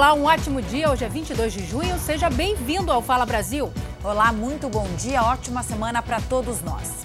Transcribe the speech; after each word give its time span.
Olá, 0.00 0.14
um 0.14 0.24
ótimo 0.24 0.62
dia. 0.62 0.90
Hoje 0.90 1.04
é 1.04 1.10
22 1.10 1.52
de 1.52 1.62
junho. 1.62 1.98
Seja 1.98 2.30
bem-vindo 2.30 2.90
ao 2.90 3.02
Fala 3.02 3.26
Brasil. 3.26 3.70
Olá, 4.02 4.32
muito 4.32 4.66
bom 4.66 4.86
dia. 4.96 5.22
Ótima 5.22 5.62
semana 5.62 6.00
para 6.00 6.22
todos 6.22 6.62
nós. 6.62 7.04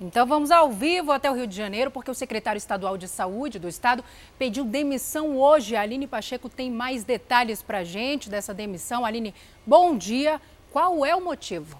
Então 0.00 0.26
vamos 0.26 0.50
ao 0.50 0.68
vivo 0.68 1.12
até 1.12 1.30
o 1.30 1.34
Rio 1.34 1.46
de 1.46 1.54
Janeiro, 1.54 1.88
porque 1.92 2.10
o 2.10 2.14
secretário 2.14 2.58
estadual 2.58 2.98
de 2.98 3.06
saúde 3.06 3.60
do 3.60 3.68
estado 3.68 4.02
pediu 4.40 4.64
demissão 4.64 5.38
hoje. 5.38 5.76
A 5.76 5.82
Aline 5.82 6.08
Pacheco 6.08 6.48
tem 6.48 6.68
mais 6.68 7.04
detalhes 7.04 7.62
para 7.62 7.78
a 7.78 7.84
gente 7.84 8.28
dessa 8.28 8.52
demissão. 8.52 9.04
Aline, 9.04 9.32
bom 9.64 9.96
dia. 9.96 10.40
Qual 10.72 11.06
é 11.06 11.14
o 11.14 11.20
motivo? 11.20 11.78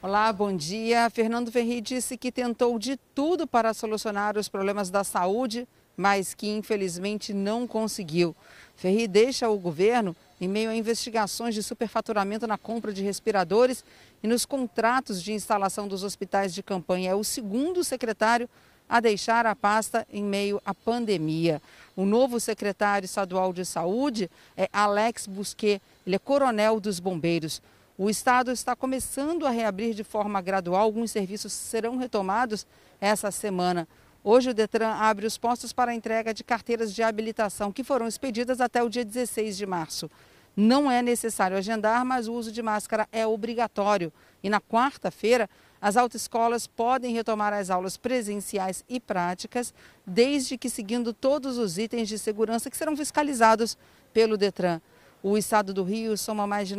Olá, 0.00 0.32
bom 0.32 0.56
dia. 0.56 1.10
Fernando 1.10 1.52
Ferri 1.52 1.82
disse 1.82 2.16
que 2.16 2.32
tentou 2.32 2.78
de 2.78 2.96
tudo 3.14 3.46
para 3.46 3.74
solucionar 3.74 4.38
os 4.38 4.48
problemas 4.48 4.88
da 4.88 5.04
saúde, 5.04 5.68
mas 5.96 6.34
que 6.34 6.48
infelizmente 6.48 7.32
não 7.32 7.66
conseguiu. 7.66 8.34
Ferri 8.76 9.06
deixa 9.06 9.48
o 9.48 9.58
governo 9.58 10.14
em 10.40 10.48
meio 10.48 10.70
a 10.70 10.76
investigações 10.76 11.54
de 11.54 11.62
superfaturamento 11.62 12.46
na 12.46 12.58
compra 12.58 12.92
de 12.92 13.02
respiradores 13.02 13.84
e 14.22 14.26
nos 14.26 14.44
contratos 14.44 15.22
de 15.22 15.32
instalação 15.32 15.86
dos 15.86 16.02
hospitais 16.02 16.52
de 16.52 16.62
campanha. 16.62 17.10
É 17.10 17.14
o 17.14 17.24
segundo 17.24 17.84
secretário 17.84 18.48
a 18.88 19.00
deixar 19.00 19.46
a 19.46 19.56
pasta 19.56 20.06
em 20.12 20.22
meio 20.22 20.60
à 20.64 20.74
pandemia. 20.74 21.62
O 21.96 22.04
novo 22.04 22.38
secretário 22.38 23.06
estadual 23.06 23.52
de 23.52 23.64
saúde 23.64 24.30
é 24.56 24.68
Alex 24.72 25.26
Busquet, 25.26 25.80
ele 26.06 26.16
é 26.16 26.18
coronel 26.18 26.80
dos 26.80 27.00
bombeiros. 27.00 27.62
O 27.96 28.10
Estado 28.10 28.50
está 28.50 28.74
começando 28.74 29.46
a 29.46 29.50
reabrir 29.50 29.94
de 29.94 30.02
forma 30.02 30.40
gradual. 30.40 30.82
Alguns 30.82 31.12
serviços 31.12 31.52
serão 31.52 31.96
retomados 31.96 32.66
essa 33.00 33.30
semana. 33.30 33.86
Hoje, 34.26 34.48
o 34.48 34.54
Detran 34.54 34.88
abre 34.88 35.26
os 35.26 35.36
postos 35.36 35.70
para 35.70 35.92
a 35.92 35.94
entrega 35.94 36.32
de 36.32 36.42
carteiras 36.42 36.94
de 36.94 37.02
habilitação, 37.02 37.70
que 37.70 37.84
foram 37.84 38.08
expedidas 38.08 38.58
até 38.58 38.82
o 38.82 38.88
dia 38.88 39.04
16 39.04 39.54
de 39.54 39.66
março. 39.66 40.10
Não 40.56 40.90
é 40.90 41.02
necessário 41.02 41.58
agendar, 41.58 42.02
mas 42.06 42.26
o 42.26 42.32
uso 42.32 42.50
de 42.50 42.62
máscara 42.62 43.06
é 43.12 43.26
obrigatório. 43.26 44.10
E 44.42 44.48
na 44.48 44.62
quarta-feira, 44.62 45.50
as 45.78 45.98
autoescolas 45.98 46.66
podem 46.66 47.12
retomar 47.12 47.52
as 47.52 47.68
aulas 47.68 47.98
presenciais 47.98 48.82
e 48.88 48.98
práticas, 48.98 49.74
desde 50.06 50.56
que 50.56 50.70
seguindo 50.70 51.12
todos 51.12 51.58
os 51.58 51.76
itens 51.76 52.08
de 52.08 52.18
segurança 52.18 52.70
que 52.70 52.78
serão 52.78 52.96
fiscalizados 52.96 53.76
pelo 54.10 54.38
Detran. 54.38 54.80
O 55.22 55.36
estado 55.36 55.74
do 55.74 55.82
Rio 55.84 56.16
soma 56.16 56.46
mais 56.46 56.66
de 56.66 56.76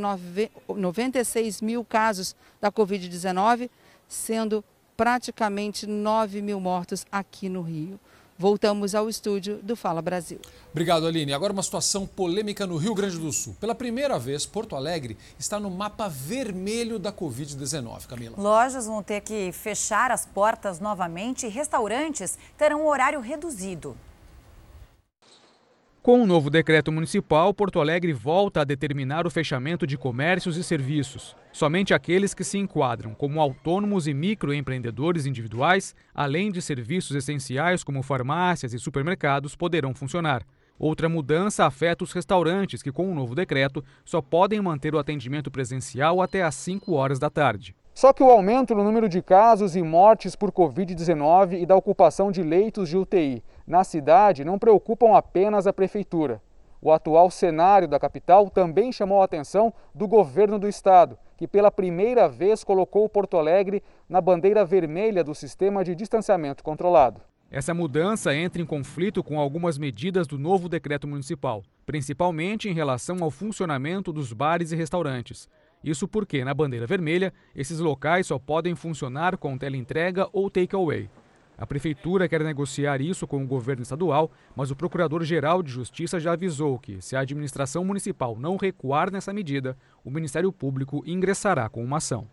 96 0.67 1.61
mil 1.61 1.85
casos 1.85 2.35
da 2.59 2.71
Covid-19, 2.71 3.69
sendo 4.07 4.63
praticamente 4.95 5.85
9 5.85 6.41
mil 6.41 6.59
mortos 6.59 7.05
aqui 7.11 7.49
no 7.49 7.61
Rio. 7.61 7.99
Voltamos 8.37 8.93
ao 8.93 9.07
estúdio 9.07 9.59
do 9.63 9.77
Fala 9.77 10.01
Brasil. 10.01 10.39
Obrigado, 10.71 11.07
Aline. 11.07 11.31
Agora 11.31 11.53
uma 11.53 11.63
situação 11.63 12.05
polêmica 12.05 12.67
no 12.67 12.75
Rio 12.75 12.93
Grande 12.93 13.17
do 13.17 13.31
Sul. 13.31 13.55
Pela 13.61 13.73
primeira 13.73 14.19
vez, 14.19 14.45
Porto 14.45 14.75
Alegre 14.75 15.17
está 15.39 15.57
no 15.57 15.71
mapa 15.71 16.09
vermelho 16.09 16.99
da 16.99 17.13
Covid-19, 17.13 18.07
Camila. 18.07 18.35
Lojas 18.37 18.87
vão 18.87 19.01
ter 19.01 19.21
que 19.21 19.53
fechar 19.53 20.11
as 20.11 20.25
portas 20.25 20.81
novamente 20.81 21.45
e 21.45 21.49
restaurantes 21.49 22.37
terão 22.57 22.81
um 22.81 22.87
horário 22.87 23.21
reduzido. 23.21 23.95
Com 26.05 26.21
o 26.21 26.27
novo 26.27 26.51
decreto 26.51 26.91
municipal, 26.91 27.51
Porto 27.51 27.79
Alegre 27.79 28.13
volta 28.13 28.61
a 28.61 28.63
determinar 28.63 29.25
o 29.25 29.29
fechamento 29.31 29.87
de 29.87 29.97
comércios 29.97 30.55
e 30.55 30.63
serviços. 30.63 31.35
Somente 31.51 31.95
aqueles 31.95 32.31
que 32.31 32.43
se 32.43 32.59
enquadram 32.59 33.15
como 33.15 33.41
autônomos 33.41 34.05
e 34.05 34.13
microempreendedores 34.13 35.25
individuais, 35.25 35.95
além 36.13 36.51
de 36.51 36.61
serviços 36.61 37.15
essenciais 37.15 37.83
como 37.83 38.03
farmácias 38.03 38.71
e 38.71 38.77
supermercados, 38.77 39.55
poderão 39.55 39.95
funcionar. 39.95 40.43
Outra 40.77 41.09
mudança 41.09 41.65
afeta 41.65 42.03
os 42.03 42.13
restaurantes, 42.13 42.83
que, 42.83 42.91
com 42.91 43.11
o 43.11 43.15
novo 43.15 43.33
decreto, 43.33 43.83
só 44.05 44.21
podem 44.21 44.61
manter 44.61 44.93
o 44.93 44.99
atendimento 44.99 45.49
presencial 45.49 46.21
até 46.21 46.43
às 46.43 46.53
5 46.53 46.93
horas 46.93 47.17
da 47.17 47.31
tarde. 47.31 47.75
Só 47.95 48.13
que 48.13 48.21
o 48.21 48.29
aumento 48.29 48.75
no 48.75 48.83
número 48.83 49.09
de 49.09 49.23
casos 49.23 49.75
e 49.75 49.81
mortes 49.81 50.35
por 50.35 50.51
Covid-19 50.51 51.59
e 51.63 51.65
da 51.65 51.75
ocupação 51.75 52.31
de 52.31 52.43
leitos 52.43 52.89
de 52.89 52.95
UTI 52.95 53.41
na 53.65 53.83
cidade 53.83 54.45
não 54.45 54.59
preocupam 54.59 55.15
apenas 55.15 55.67
a 55.67 55.73
prefeitura. 55.73 56.41
O 56.81 56.91
atual 56.91 57.31
cenário 57.31 57.87
da 57.87 57.99
capital 57.99 58.49
também 58.49 58.91
chamou 58.91 59.21
a 59.21 59.25
atenção 59.25 59.73
do 59.93 60.07
governo 60.07 60.59
do 60.59 60.67
estado, 60.67 61.17
que 61.35 61.47
pela 61.47 61.71
primeira 61.71 62.29
vez 62.29 62.63
colocou 62.63 63.09
Porto 63.09 63.37
Alegre 63.37 63.81
na 64.07 64.21
bandeira 64.21 64.63
vermelha 64.63 65.23
do 65.23 65.33
sistema 65.33 65.83
de 65.83 65.95
distanciamento 65.95 66.63
controlado. 66.63 67.21
Essa 67.49 67.73
mudança 67.73 68.35
entra 68.35 68.61
em 68.61 68.65
conflito 68.65 69.23
com 69.23 69.39
algumas 69.39 69.77
medidas 69.77 70.27
do 70.27 70.37
novo 70.37 70.67
decreto 70.67 71.07
municipal, 71.07 71.63
principalmente 71.85 72.67
em 72.67 72.73
relação 72.73 73.17
ao 73.21 73.31
funcionamento 73.31 74.11
dos 74.11 74.33
bares 74.33 74.71
e 74.71 74.75
restaurantes. 74.75 75.47
Isso 75.83 76.07
porque, 76.07 76.43
na 76.43 76.53
bandeira 76.53 76.87
vermelha, 76.87 77.33
esses 77.55 77.79
locais 77.79 78.27
só 78.27 78.39
podem 78.39 78.75
funcionar 78.75 79.37
com 79.37 79.57
teleentrega 79.57 80.27
ou 80.33 80.49
takeaway. 80.49 81.09
A 81.57 81.65
prefeitura 81.65 82.27
quer 82.27 82.43
negociar 82.43 82.99
isso 82.99 83.25
com 83.25 83.41
o 83.41 83.47
governo 83.47 83.83
estadual, 83.83 84.29
mas 84.55 84.71
o 84.71 84.75
procurador-geral 84.75 85.63
de 85.63 85.71
Justiça 85.71 86.19
já 86.19 86.33
avisou 86.33 86.77
que, 86.77 87.01
se 87.01 87.15
a 87.15 87.21
administração 87.21 87.85
municipal 87.85 88.35
não 88.37 88.57
recuar 88.57 89.09
nessa 89.09 89.31
medida, 89.31 89.77
o 90.03 90.11
Ministério 90.11 90.51
Público 90.51 91.01
ingressará 91.05 91.69
com 91.69 91.83
uma 91.83 91.97
ação. 91.97 92.27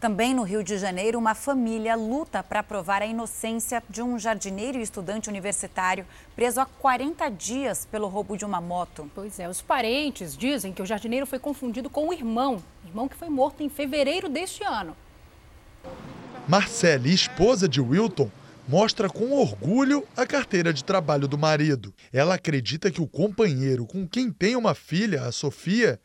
Também 0.00 0.34
no 0.34 0.42
Rio 0.42 0.64
de 0.64 0.78
Janeiro, 0.78 1.16
uma 1.16 1.32
família 1.32 1.94
luta 1.94 2.42
para 2.42 2.60
provar 2.60 3.02
a 3.02 3.06
inocência 3.06 3.80
de 3.88 4.02
um 4.02 4.18
jardineiro 4.18 4.78
e 4.78 4.82
estudante 4.82 5.28
universitário 5.28 6.04
preso 6.34 6.60
há 6.60 6.66
40 6.66 7.28
dias 7.28 7.86
pelo 7.86 8.08
roubo 8.08 8.36
de 8.36 8.44
uma 8.44 8.60
moto. 8.60 9.08
Pois 9.14 9.38
é, 9.38 9.48
os 9.48 9.62
parentes 9.62 10.36
dizem 10.36 10.72
que 10.72 10.82
o 10.82 10.86
jardineiro 10.86 11.24
foi 11.24 11.38
confundido 11.38 11.88
com 11.88 12.08
o 12.08 12.12
irmão, 12.12 12.60
irmão 12.84 13.06
que 13.06 13.14
foi 13.14 13.28
morto 13.28 13.62
em 13.62 13.68
fevereiro 13.68 14.28
deste 14.28 14.64
ano. 14.64 14.96
Marcele, 16.48 17.14
esposa 17.14 17.68
de 17.68 17.80
Wilton, 17.80 18.30
mostra 18.68 19.08
com 19.08 19.32
orgulho 19.32 20.06
a 20.16 20.26
carteira 20.26 20.72
de 20.72 20.82
trabalho 20.82 21.28
do 21.28 21.38
marido. 21.38 21.94
Ela 22.12 22.34
acredita 22.34 22.90
que 22.90 23.00
o 23.00 23.06
companheiro 23.06 23.86
com 23.86 24.06
quem 24.08 24.30
tem 24.30 24.56
uma 24.56 24.74
filha, 24.74 25.22
a 25.22 25.32
Sofia, 25.32 26.00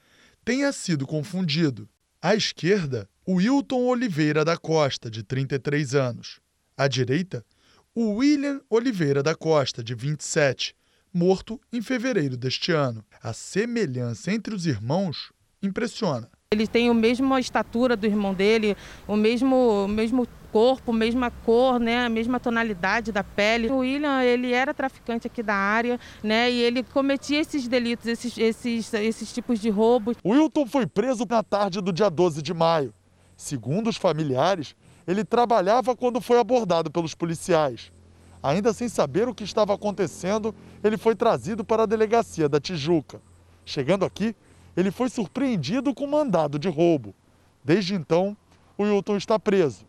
tenha 0.46 0.72
sido 0.72 1.08
confundido. 1.08 1.90
À 2.22 2.36
esquerda, 2.36 3.10
Wilton 3.28 3.84
Oliveira 3.86 4.46
da 4.46 4.56
Costa, 4.58 5.10
de 5.10 5.24
33 5.24 5.96
anos. 5.96 6.40
À 6.78 6.88
direita, 6.88 7.44
o 7.96 8.18
William 8.18 8.62
Oliveira 8.70 9.24
da 9.24 9.34
Costa, 9.34 9.84
de 9.84 9.96
27, 9.96 10.76
morto 11.12 11.60
em 11.74 11.82
fevereiro 11.82 12.38
deste 12.38 12.72
ano. 12.72 13.04
A 13.24 13.34
semelhança 13.34 14.32
entre 14.32 14.54
os 14.54 14.68
irmãos 14.68 15.32
impressiona. 15.64 16.30
Ele 16.54 16.66
tem 16.66 16.88
a 16.88 16.94
mesma 16.94 17.42
estatura 17.42 17.98
do 17.98 18.06
irmão 18.06 18.34
dele, 18.34 18.78
o 19.06 19.18
mesmo, 19.18 19.84
o 19.84 19.88
mesmo 19.90 20.26
corpo, 20.50 20.94
mesma 20.94 21.30
cor, 21.30 21.78
né, 21.78 22.06
a 22.06 22.08
mesma 22.08 22.40
tonalidade 22.40 23.12
da 23.12 23.22
pele. 23.22 23.68
O 23.70 23.80
William, 23.80 24.24
ele 24.24 24.54
era 24.54 24.74
traficante 24.74 25.28
aqui 25.28 25.44
da 25.44 25.54
área, 25.54 26.00
né, 26.24 26.50
e 26.50 26.62
ele 26.62 26.84
cometia 26.84 27.42
esses 27.42 27.68
delitos, 27.68 28.08
esses, 28.08 28.38
esses, 28.38 28.94
esses 28.94 29.34
tipos 29.34 29.60
de 29.60 29.70
roubos. 29.70 30.16
Wilton 30.26 30.66
foi 30.66 30.88
preso 30.88 31.26
na 31.30 31.44
tarde 31.44 31.82
do 31.82 31.92
dia 31.92 32.10
12 32.10 32.42
de 32.42 32.54
maio. 32.54 32.94
Segundo 33.36 33.90
os 33.90 33.98
familiares, 33.98 34.74
ele 35.06 35.26
trabalhava 35.26 35.98
quando 35.98 36.22
foi 36.22 36.40
abordado 36.40 36.90
pelos 36.90 37.14
policiais. 37.14 37.92
Ainda 38.42 38.72
sem 38.72 38.88
saber 38.88 39.28
o 39.28 39.36
que 39.36 39.44
estava 39.44 39.74
acontecendo, 39.74 40.56
ele 40.82 40.96
foi 40.96 41.14
trazido 41.14 41.66
para 41.66 41.84
a 41.84 41.86
delegacia 41.86 42.48
da 42.48 42.58
Tijuca. 42.58 43.22
Chegando 43.66 44.06
aqui, 44.06 44.34
ele 44.78 44.92
foi 44.92 45.10
surpreendido 45.10 45.92
com 45.94 46.06
mandado 46.06 46.60
de 46.60 46.70
roubo. 46.70 47.16
Desde 47.64 47.96
então, 47.96 48.38
o 48.78 48.84
Wilton 48.84 49.18
está 49.18 49.40
preso 49.40 49.86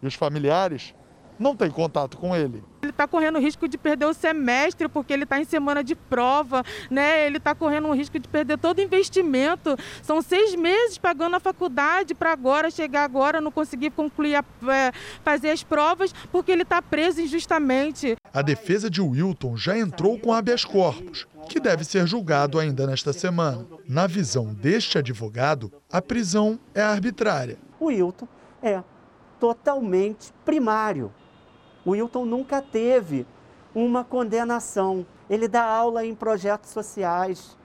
e 0.00 0.06
os 0.06 0.14
familiares 0.14 0.94
não 1.38 1.56
têm 1.56 1.70
contato 1.70 2.16
com 2.16 2.34
ele. 2.34 2.62
Ele 2.88 2.92
está 2.92 3.06
correndo 3.06 3.36
o 3.36 3.40
risco 3.40 3.68
de 3.68 3.76
perder 3.76 4.06
o 4.06 4.14
semestre 4.14 4.88
porque 4.88 5.12
ele 5.12 5.24
está 5.24 5.38
em 5.38 5.44
semana 5.44 5.84
de 5.84 5.94
prova, 5.94 6.64
né? 6.90 7.26
Ele 7.26 7.36
está 7.36 7.54
correndo 7.54 7.86
o 7.86 7.92
risco 7.92 8.18
de 8.18 8.26
perder 8.26 8.56
todo 8.56 8.78
o 8.78 8.82
investimento. 8.82 9.76
São 10.02 10.22
seis 10.22 10.54
meses 10.54 10.96
pagando 10.96 11.36
a 11.36 11.40
faculdade 11.40 12.14
para 12.14 12.32
agora 12.32 12.70
chegar 12.70 13.04
agora 13.04 13.42
não 13.42 13.50
conseguir 13.50 13.90
concluir 13.90 14.36
a, 14.36 14.44
é, 14.72 14.90
fazer 15.22 15.50
as 15.50 15.62
provas 15.62 16.14
porque 16.32 16.50
ele 16.50 16.62
está 16.62 16.80
preso 16.80 17.20
injustamente. 17.20 18.16
A 18.32 18.40
defesa 18.40 18.88
de 18.88 19.02
Wilton 19.02 19.54
já 19.54 19.76
entrou 19.78 20.18
com 20.18 20.32
habeas 20.32 20.64
corpus, 20.64 21.26
que 21.46 21.60
deve 21.60 21.84
ser 21.84 22.06
julgado 22.06 22.58
ainda 22.58 22.86
nesta 22.86 23.12
semana. 23.12 23.66
Na 23.86 24.06
visão 24.06 24.54
deste 24.54 24.96
advogado, 24.96 25.70
a 25.92 26.00
prisão 26.00 26.58
é 26.74 26.80
arbitrária. 26.80 27.58
O 27.78 27.86
Wilton 27.86 28.26
é 28.62 28.82
totalmente 29.38 30.32
primário. 30.42 31.12
O 31.84 31.90
Wilton 31.90 32.24
nunca 32.24 32.60
teve 32.60 33.26
uma 33.74 34.04
condenação. 34.04 35.06
Ele 35.28 35.46
dá 35.46 35.64
aula 35.64 36.04
em 36.04 36.14
projetos 36.14 36.70
sociais, 36.70 37.56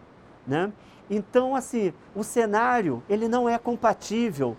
né? 0.46 0.72
Então, 1.10 1.56
assim, 1.56 1.94
o 2.16 2.24
cenário 2.24 3.04
ele 3.10 3.28
não 3.28 3.48
é 3.48 3.58
compatível 3.58 4.58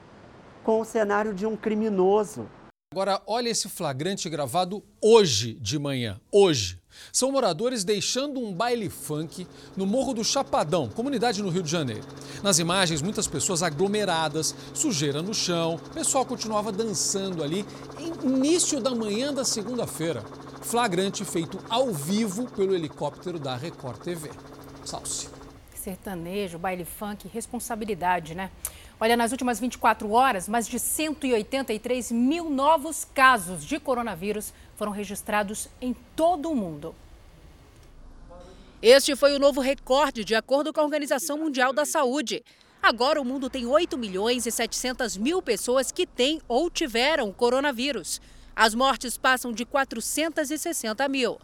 com 0.62 0.81
o 0.81 0.85
cenário 0.85 1.35
de 1.35 1.47
um 1.47 1.56
criminoso. 1.56 2.49
Agora, 2.93 3.21
olha 3.27 3.49
esse 3.49 3.69
flagrante 3.69 4.31
gravado 4.31 4.83
hoje 5.03 5.55
de 5.55 5.79
manhã. 5.79 6.21
Hoje. 6.31 6.81
São 7.12 7.32
moradores 7.32 7.85
deixando 7.85 8.41
um 8.41 8.52
baile 8.52 8.88
funk 8.88 9.46
no 9.76 9.87
Morro 9.87 10.14
do 10.14 10.25
Chapadão, 10.25 10.88
comunidade 10.88 11.43
no 11.43 11.49
Rio 11.49 11.62
de 11.62 11.70
Janeiro. 11.70 12.05
Nas 12.43 12.58
imagens, 12.58 13.02
muitas 13.02 13.26
pessoas 13.26 13.62
aglomeradas, 13.62 14.55
sujeira 14.73 15.23
no 15.23 15.35
chão, 15.35 15.76
o 15.76 15.91
pessoal 15.91 16.25
continuava 16.25 16.73
dançando 16.73 17.43
ali, 17.43 17.64
início 18.23 18.81
da 18.81 18.94
manhã 18.94 19.32
da 19.32 19.44
segunda-feira. 19.44 20.25
Flagrante 20.62 21.25
feito 21.25 21.58
ao 21.69 21.93
vivo 21.93 22.50
pelo 22.50 22.75
helicóptero 22.75 23.38
da 23.38 23.55
Record 23.56 23.99
TV. 24.02 24.31
Salse. 24.85 25.29
Sertanejo, 25.75 26.58
baile 26.58 26.85
funk, 26.85 27.29
responsabilidade, 27.29 28.35
né? 28.35 28.50
Olha, 28.99 29.17
nas 29.17 29.32
últimas 29.32 29.61
24 29.61 30.11
horas, 30.12 30.49
mais 30.49 30.67
de 30.67 30.79
183 30.79 32.11
mil 32.12 32.49
novos 32.49 33.05
casos 33.05 33.64
de 33.64 33.79
coronavírus 33.79 34.55
foram 34.76 34.93
registrados 34.93 35.69
em 35.81 35.94
todo 36.15 36.50
o 36.50 36.55
mundo. 36.55 36.94
Este 38.82 39.17
foi 39.17 39.35
o 39.35 39.38
novo 39.38 39.61
recorde, 39.61 40.25
de 40.25 40.35
acordo 40.35 40.73
com 40.73 40.81
a 40.81 40.85
Organização 40.85 41.38
Mundial 41.38 41.73
da 41.73 41.85
Saúde. 41.85 42.44
Agora 42.82 43.19
o 43.19 43.25
mundo 43.25 43.49
tem 43.49 43.67
8 43.67 43.97
milhões 43.97 44.44
e 44.44 44.50
700 44.50 45.17
mil 45.17 45.41
pessoas 45.41 45.91
que 45.91 46.06
têm 46.06 46.41
ou 46.47 46.69
tiveram 46.69 47.32
coronavírus. 47.32 48.21
As 48.55 48.75
mortes 48.75 49.17
passam 49.17 49.53
de 49.53 49.65
460 49.65 51.09
mil. 51.09 51.41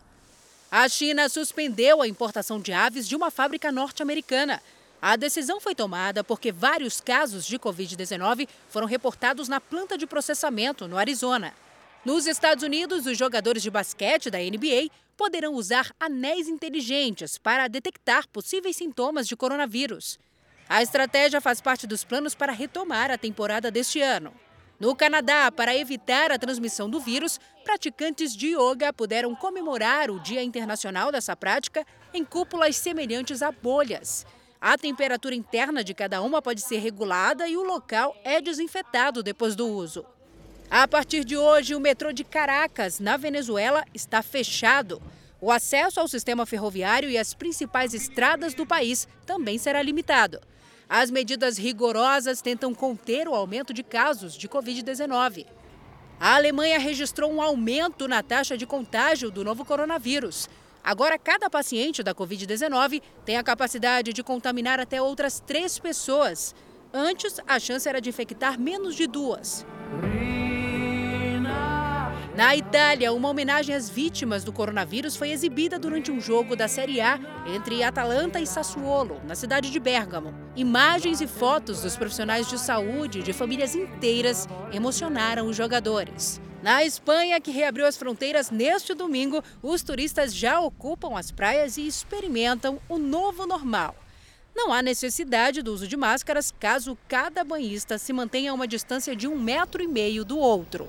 A 0.71 0.87
China 0.89 1.29
suspendeu 1.29 2.03
a 2.03 2.07
importação 2.07 2.61
de 2.61 2.73
aves 2.73 3.09
de 3.09 3.17
uma 3.17 3.31
fábrica 3.31 3.73
norte-americana. 3.73 4.63
A 5.01 5.17
decisão 5.17 5.59
foi 5.59 5.75
tomada 5.75 6.23
porque 6.23 6.53
vários 6.53 7.01
casos 7.01 7.47
de 7.47 7.59
Covid-19 7.59 8.47
foram 8.69 8.87
reportados 8.87 9.49
na 9.49 9.61
planta 9.61 9.97
de 9.97 10.07
processamento, 10.07 10.87
no 10.87 10.99
Arizona. 10.99 11.55
Nos 12.03 12.27
Estados 12.27 12.65
Unidos, 12.65 13.05
os 13.05 13.19
jogadores 13.19 13.63
de 13.63 13.71
basquete 13.71 14.31
da 14.31 14.39
NBA 14.39 14.89
poderão 15.19 15.53
usar 15.53 15.93
anéis 16.01 16.49
inteligentes 16.49 17.37
para 17.37 17.69
detectar 17.69 18.27
possíveis 18.29 18.75
sintomas 18.75 19.29
de 19.29 19.37
coronavírus. 19.37 20.19
A 20.67 20.83
estratégia 20.83 21.43
faz 21.43 21.61
parte 21.61 21.87
dos 21.87 22.03
planos 22.03 22.35
para 22.35 22.55
retomar 22.55 23.11
a 23.11 23.19
temporada 23.19 23.71
deste 23.71 24.01
ano. 24.01 24.33
No 24.79 24.97
Canadá, 24.97 25.53
para 25.53 25.77
evitar 25.77 26.33
a 26.33 26.39
transmissão 26.39 26.89
do 26.89 26.99
vírus, 26.99 27.39
praticantes 27.65 28.35
de 28.35 28.57
yoga 28.57 28.95
puderam 28.95 29.35
comemorar 29.35 30.11
o 30.11 30.19
Dia 30.19 30.43
Internacional 30.43 31.13
dessa 31.13 31.37
prática 31.37 31.85
em 32.15 32.25
cúpulas 32.25 32.77
semelhantes 32.77 33.43
a 33.43 33.53
bolhas. 33.53 34.25
A 34.59 34.79
temperatura 34.79 35.35
interna 35.35 35.85
de 35.85 35.93
cada 35.93 36.23
uma 36.23 36.41
pode 36.41 36.63
ser 36.63 36.79
regulada 36.79 37.47
e 37.47 37.59
o 37.59 37.63
local 37.63 38.17
é 38.25 38.41
desinfetado 38.41 39.23
depois 39.23 39.55
do 39.55 39.69
uso. 39.69 40.07
A 40.71 40.87
partir 40.87 41.25
de 41.25 41.37
hoje, 41.37 41.75
o 41.75 41.81
metrô 41.81 42.13
de 42.13 42.23
Caracas, 42.23 43.01
na 43.01 43.17
Venezuela, 43.17 43.85
está 43.93 44.23
fechado. 44.23 45.03
O 45.41 45.51
acesso 45.51 45.99
ao 45.99 46.07
sistema 46.07 46.47
ferroviário 46.47 47.11
e 47.11 47.19
às 47.19 47.35
principais 47.35 47.93
estradas 47.93 48.55
do 48.55 48.65
país 48.65 49.09
também 49.27 49.59
será 49.59 49.83
limitado. 49.83 50.39
As 50.89 51.11
medidas 51.11 51.59
rigorosas 51.59 52.41
tentam 52.41 52.73
conter 52.73 53.27
o 53.27 53.35
aumento 53.35 53.75
de 53.75 53.83
casos 53.83 54.35
de 54.35 54.49
Covid-19. 54.49 55.45
A 56.21 56.37
Alemanha 56.37 56.79
registrou 56.79 57.33
um 57.33 57.43
aumento 57.43 58.07
na 58.07 58.23
taxa 58.23 58.57
de 58.57 58.65
contágio 58.65 59.29
do 59.29 59.43
novo 59.43 59.65
coronavírus. 59.65 60.49
Agora, 60.85 61.19
cada 61.19 61.51
paciente 61.51 62.01
da 62.01 62.15
Covid-19 62.15 63.03
tem 63.25 63.37
a 63.37 63.43
capacidade 63.43 64.13
de 64.13 64.23
contaminar 64.23 64.79
até 64.79 65.03
outras 65.03 65.41
três 65.41 65.81
pessoas. 65.81 66.55
Antes, 66.95 67.41
a 67.45 67.59
chance 67.59 67.89
era 67.89 68.01
de 68.01 68.09
infectar 68.09 68.57
menos 68.57 68.95
de 68.95 69.09
duas. 69.09 69.67
Na 72.41 72.57
Itália, 72.57 73.13
uma 73.13 73.29
homenagem 73.29 73.75
às 73.75 73.91
vítimas 73.91 74.43
do 74.43 74.51
coronavírus 74.51 75.15
foi 75.15 75.31
exibida 75.31 75.79
durante 75.79 76.11
um 76.11 76.19
jogo 76.19 76.57
da 76.57 76.69
Série 76.69 76.99
A 76.99 77.21
entre 77.55 77.83
Atalanta 77.83 78.41
e 78.41 78.47
Sassuolo, 78.47 79.21
na 79.27 79.35
cidade 79.35 79.71
de 79.71 79.79
Bergamo. 79.79 80.35
Imagens 80.57 81.21
e 81.21 81.27
fotos 81.27 81.83
dos 81.83 81.99
profissionais 81.99 82.49
de 82.49 82.59
saúde 82.59 83.23
de 83.23 83.35
famílias 83.35 83.75
inteiras 83.75 84.49
emocionaram 84.73 85.49
os 85.49 85.55
jogadores. 85.55 86.41
Na 86.63 86.83
Espanha, 86.83 87.39
que 87.43 87.51
reabriu 87.51 87.85
as 87.85 87.99
fronteiras 87.99 88.51
neste 88.51 88.95
domingo, 88.95 89.45
os 89.63 89.83
turistas 89.83 90.35
já 90.35 90.59
ocupam 90.61 91.19
as 91.19 91.31
praias 91.31 91.77
e 91.77 91.87
experimentam 91.87 92.81
o 92.89 92.97
novo 92.97 93.45
normal. 93.45 93.95
Não 94.57 94.73
há 94.73 94.81
necessidade 94.81 95.61
do 95.61 95.75
uso 95.75 95.87
de 95.87 95.95
máscaras 95.95 96.51
caso 96.59 96.97
cada 97.07 97.45
banhista 97.45 97.99
se 97.99 98.15
mantenha 98.15 98.51
a 98.51 98.55
uma 98.55 98.67
distância 98.67 99.15
de 99.15 99.29
um 99.29 99.39
metro 99.39 99.83
e 99.83 99.87
meio 99.87 100.25
do 100.25 100.39
outro. 100.39 100.89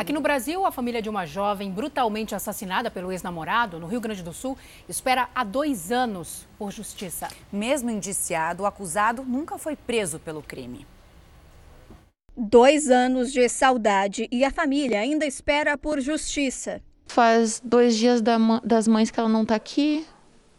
Aqui 0.00 0.14
no 0.14 0.22
Brasil, 0.22 0.64
a 0.64 0.72
família 0.72 1.02
de 1.02 1.10
uma 1.10 1.26
jovem 1.26 1.70
brutalmente 1.70 2.34
assassinada 2.34 2.90
pelo 2.90 3.12
ex-namorado, 3.12 3.78
no 3.78 3.86
Rio 3.86 4.00
Grande 4.00 4.22
do 4.22 4.32
Sul, 4.32 4.56
espera 4.88 5.28
há 5.34 5.44
dois 5.44 5.92
anos 5.92 6.48
por 6.58 6.72
justiça. 6.72 7.28
Mesmo 7.52 7.90
indiciado, 7.90 8.62
o 8.62 8.66
acusado 8.66 9.22
nunca 9.22 9.58
foi 9.58 9.76
preso 9.76 10.18
pelo 10.18 10.42
crime. 10.42 10.86
Dois 12.34 12.88
anos 12.88 13.30
de 13.30 13.46
saudade 13.50 14.26
e 14.32 14.42
a 14.42 14.50
família 14.50 15.00
ainda 15.00 15.26
espera 15.26 15.76
por 15.76 16.00
justiça. 16.00 16.80
Faz 17.06 17.60
dois 17.62 17.94
dias 17.94 18.22
das 18.64 18.88
mães 18.88 19.10
que 19.10 19.20
ela 19.20 19.28
não 19.28 19.42
está 19.42 19.56
aqui, 19.56 20.06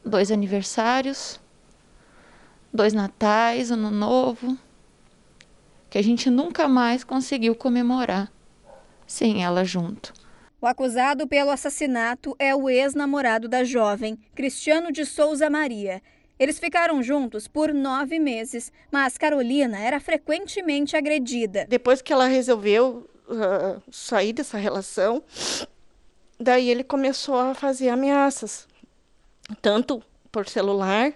dois 0.05 0.29
aniversários, 0.29 1.41
dois 2.71 2.93
natais, 2.93 3.71
ano 3.71 3.89
novo, 3.89 4.55
que 5.89 5.97
a 5.97 6.03
gente 6.03 6.29
nunca 6.29 6.67
mais 6.67 7.03
conseguiu 7.03 7.55
comemorar 7.55 8.31
sem 9.11 9.43
ela 9.43 9.63
junto. 9.63 10.13
O 10.61 10.65
acusado 10.65 11.27
pelo 11.27 11.51
assassinato 11.51 12.35
é 12.39 12.55
o 12.55 12.69
ex-namorado 12.69 13.47
da 13.47 13.63
jovem, 13.63 14.17
Cristiano 14.33 14.91
de 14.91 15.05
Souza 15.05 15.49
Maria. 15.49 16.01
Eles 16.39 16.59
ficaram 16.59 17.03
juntos 17.03 17.47
por 17.47 17.73
nove 17.73 18.19
meses, 18.19 18.71
mas 18.91 19.17
Carolina 19.17 19.77
era 19.79 19.99
frequentemente 19.99 20.95
agredida. 20.95 21.65
Depois 21.67 22.01
que 22.01 22.13
ela 22.13 22.25
resolveu 22.25 23.09
uh, 23.27 23.81
sair 23.91 24.33
dessa 24.33 24.57
relação, 24.57 25.21
daí 26.39 26.69
ele 26.69 26.83
começou 26.83 27.35
a 27.35 27.53
fazer 27.53 27.89
ameaças, 27.89 28.67
tanto 29.61 30.01
por 30.31 30.47
celular 30.47 31.13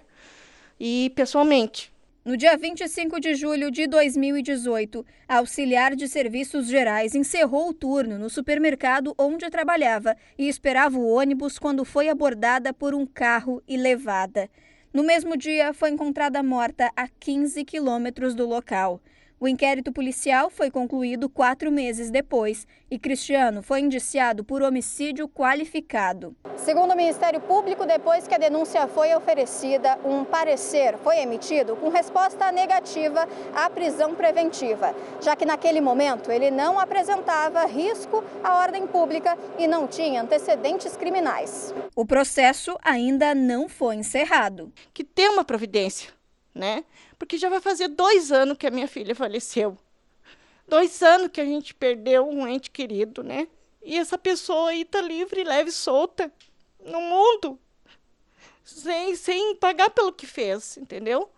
e 0.78 1.10
pessoalmente. 1.16 1.92
No 2.26 2.36
dia 2.36 2.56
25 2.56 3.20
de 3.20 3.36
julho 3.36 3.70
de 3.70 3.86
2018, 3.86 5.06
a 5.28 5.36
auxiliar 5.36 5.94
de 5.94 6.08
serviços 6.08 6.66
gerais 6.66 7.14
encerrou 7.14 7.68
o 7.68 7.72
turno 7.72 8.18
no 8.18 8.28
supermercado 8.28 9.14
onde 9.16 9.48
trabalhava 9.48 10.16
e 10.36 10.48
esperava 10.48 10.98
o 10.98 11.06
ônibus 11.06 11.56
quando 11.56 11.84
foi 11.84 12.08
abordada 12.08 12.72
por 12.72 12.96
um 12.96 13.06
carro 13.06 13.62
e 13.68 13.76
levada. 13.76 14.50
No 14.92 15.04
mesmo 15.04 15.36
dia, 15.36 15.72
foi 15.72 15.90
encontrada 15.90 16.42
morta 16.42 16.90
a 16.96 17.06
15 17.06 17.64
quilômetros 17.64 18.34
do 18.34 18.44
local. 18.44 19.00
O 19.38 19.46
inquérito 19.46 19.92
policial 19.92 20.48
foi 20.48 20.70
concluído 20.70 21.28
quatro 21.28 21.70
meses 21.70 22.10
depois 22.10 22.66
e 22.90 22.98
Cristiano 22.98 23.62
foi 23.62 23.80
indiciado 23.80 24.42
por 24.42 24.62
homicídio 24.62 25.28
qualificado. 25.28 26.34
Segundo 26.56 26.92
o 26.92 26.96
Ministério 26.96 27.38
Público, 27.42 27.84
depois 27.84 28.26
que 28.26 28.34
a 28.34 28.38
denúncia 28.38 28.88
foi 28.88 29.14
oferecida, 29.14 29.98
um 30.06 30.24
parecer 30.24 30.96
foi 31.04 31.18
emitido 31.18 31.76
com 31.76 31.90
resposta 31.90 32.50
negativa 32.50 33.28
à 33.54 33.68
prisão 33.68 34.14
preventiva, 34.14 34.94
já 35.20 35.36
que 35.36 35.44
naquele 35.44 35.82
momento 35.82 36.32
ele 36.32 36.50
não 36.50 36.80
apresentava 36.80 37.66
risco 37.66 38.24
à 38.42 38.56
ordem 38.56 38.86
pública 38.86 39.36
e 39.58 39.66
não 39.66 39.86
tinha 39.86 40.22
antecedentes 40.22 40.96
criminais. 40.96 41.74
O 41.94 42.06
processo 42.06 42.74
ainda 42.82 43.34
não 43.34 43.68
foi 43.68 43.96
encerrado. 43.96 44.72
Que 44.94 45.04
tem 45.04 45.28
uma 45.28 45.44
providência, 45.44 46.15
né? 46.56 46.84
porque 47.18 47.38
já 47.38 47.48
vai 47.48 47.60
fazer 47.60 47.88
dois 47.88 48.30
anos 48.30 48.56
que 48.56 48.66
a 48.66 48.70
minha 48.70 48.88
filha 48.88 49.14
faleceu. 49.14 49.76
Dois 50.68 51.02
anos 51.02 51.30
que 51.32 51.40
a 51.40 51.44
gente 51.44 51.74
perdeu 51.74 52.28
um 52.28 52.46
ente 52.46 52.70
querido, 52.70 53.22
né? 53.22 53.48
E 53.82 53.96
essa 53.96 54.18
pessoa 54.18 54.70
aí 54.70 54.84
tá 54.84 55.00
livre, 55.00 55.44
leve 55.44 55.70
e 55.70 55.72
solta 55.72 56.32
no 56.84 57.00
mundo, 57.00 57.58
sem, 58.64 59.14
sem 59.14 59.54
pagar 59.56 59.90
pelo 59.90 60.12
que 60.12 60.26
fez, 60.26 60.76
entendeu? 60.76 61.30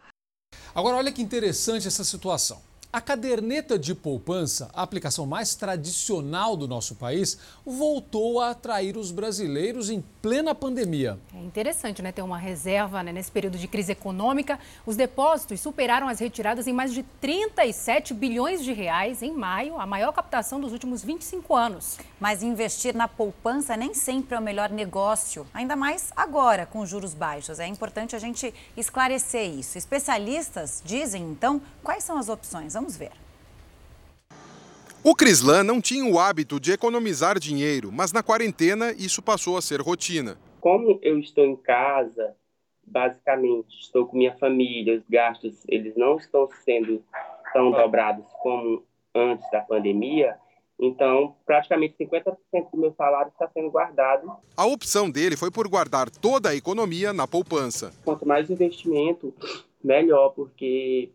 Agora, 0.75 0.97
olha 0.97 1.13
que 1.13 1.23
interessante 1.23 1.87
essa 1.87 2.05
situação. 2.05 2.63
A 2.91 3.03
caderneta 3.03 3.79
de 3.79 3.95
poupança, 3.95 4.71
a 4.73 4.81
aplicação 4.81 5.27
mais 5.27 5.55
tradicional 5.55 6.57
do 6.57 6.67
nosso 6.67 6.95
país, 6.95 7.39
voltou 7.63 8.41
a 8.41 8.49
atrair 8.53 8.97
os 8.97 9.11
brasileiros 9.11 9.91
em 9.91 10.03
plena 10.23 10.55
pandemia. 10.55 11.19
É 11.35 11.39
interessante, 11.39 12.01
né? 12.01 12.13
Ter 12.13 12.23
uma 12.23 12.39
reserva 12.39 13.03
né? 13.03 13.13
nesse 13.13 13.31
período 13.31 13.59
de 13.59 13.69
crise 13.69 13.93
econômica. 13.93 14.59
Os 14.87 14.97
depósitos 14.97 15.61
superaram 15.61 16.09
as 16.09 16.19
retiradas 16.19 16.67
em 16.67 16.73
mais 16.73 16.95
de 16.95 17.03
37 17.03 18.15
bilhões 18.15 18.65
de 18.65 18.73
reais 18.73 19.23
em 19.23 19.35
maio, 19.35 19.79
a 19.79 19.87
maior 19.87 20.11
captação 20.13 20.59
dos 20.59 20.73
últimos 20.73 21.05
25 21.05 21.55
anos. 21.55 21.99
Mas 22.19 22.43
investir 22.43 22.95
na 22.95 23.07
poupança 23.07 23.77
nem 23.77 23.93
sempre 23.93 24.35
é 24.35 24.39
o 24.39 24.43
melhor 24.43 24.71
negócio, 24.71 25.47
ainda 25.53 25.77
mais 25.77 26.11
agora, 26.17 26.65
com 26.65 26.87
juros 26.87 27.13
baixos. 27.13 27.61
É 27.61 27.67
importante 27.67 28.17
a 28.17 28.19
gente 28.19 28.55
esclarecer 28.75 29.47
isso. 29.47 29.77
Especialistas 29.77 30.83
dizem, 30.83 31.23
então, 31.23 31.61
quais 31.83 32.03
são 32.03 32.17
as 32.17 32.31
opções. 32.31 32.78
Vamos 32.79 32.97
ver. 32.97 33.11
O 35.03 35.13
Crislan 35.13 35.65
não 35.65 35.81
tinha 35.81 36.05
o 36.05 36.17
hábito 36.17 36.61
de 36.61 36.71
economizar 36.71 37.37
dinheiro, 37.37 37.91
mas 37.91 38.13
na 38.13 38.23
quarentena 38.23 38.93
isso 38.93 39.21
passou 39.21 39.57
a 39.57 39.61
ser 39.61 39.81
rotina. 39.81 40.39
Como 40.61 40.97
eu 41.03 41.19
estou 41.19 41.45
em 41.45 41.57
casa, 41.57 42.37
basicamente 42.87 43.81
estou 43.81 44.07
com 44.07 44.17
minha 44.17 44.33
família, 44.37 44.97
os 44.97 45.03
gastos 45.11 45.65
eles 45.67 45.97
não 45.97 46.19
estão 46.19 46.49
sendo 46.65 47.03
tão 47.53 47.73
dobrados 47.73 48.25
como 48.41 48.85
antes 49.13 49.51
da 49.51 49.61
pandemia, 49.61 50.37
então, 50.81 51.35
praticamente 51.45 51.97
50% 51.99 52.37
do 52.71 52.79
meu 52.79 52.93
salário 52.93 53.33
está 53.33 53.49
sendo 53.49 53.69
guardado. 53.73 54.31
A 54.57 54.65
opção 54.65 55.11
dele 55.11 55.37
foi 55.37 55.51
por 55.51 55.67
guardar 55.67 56.09
toda 56.09 56.51
a 56.51 56.55
economia 56.55 57.13
na 57.13 57.27
poupança. 57.27 57.93
Quanto 58.05 58.25
mais 58.25 58.49
investimento, 58.49 59.35
melhor, 59.83 60.29
porque 60.29 61.11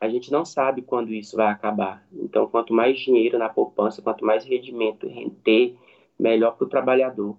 a 0.00 0.08
gente 0.08 0.32
não 0.32 0.46
sabe 0.46 0.80
quando 0.80 1.12
isso 1.12 1.36
vai 1.36 1.48
acabar. 1.48 2.02
Então, 2.12 2.46
quanto 2.46 2.72
mais 2.72 2.98
dinheiro 2.98 3.38
na 3.38 3.50
poupança, 3.50 4.00
quanto 4.00 4.24
mais 4.24 4.44
rendimento 4.44 5.06
render, 5.06 5.76
melhor 6.18 6.52
para 6.52 6.66
o 6.66 6.70
trabalhador. 6.70 7.36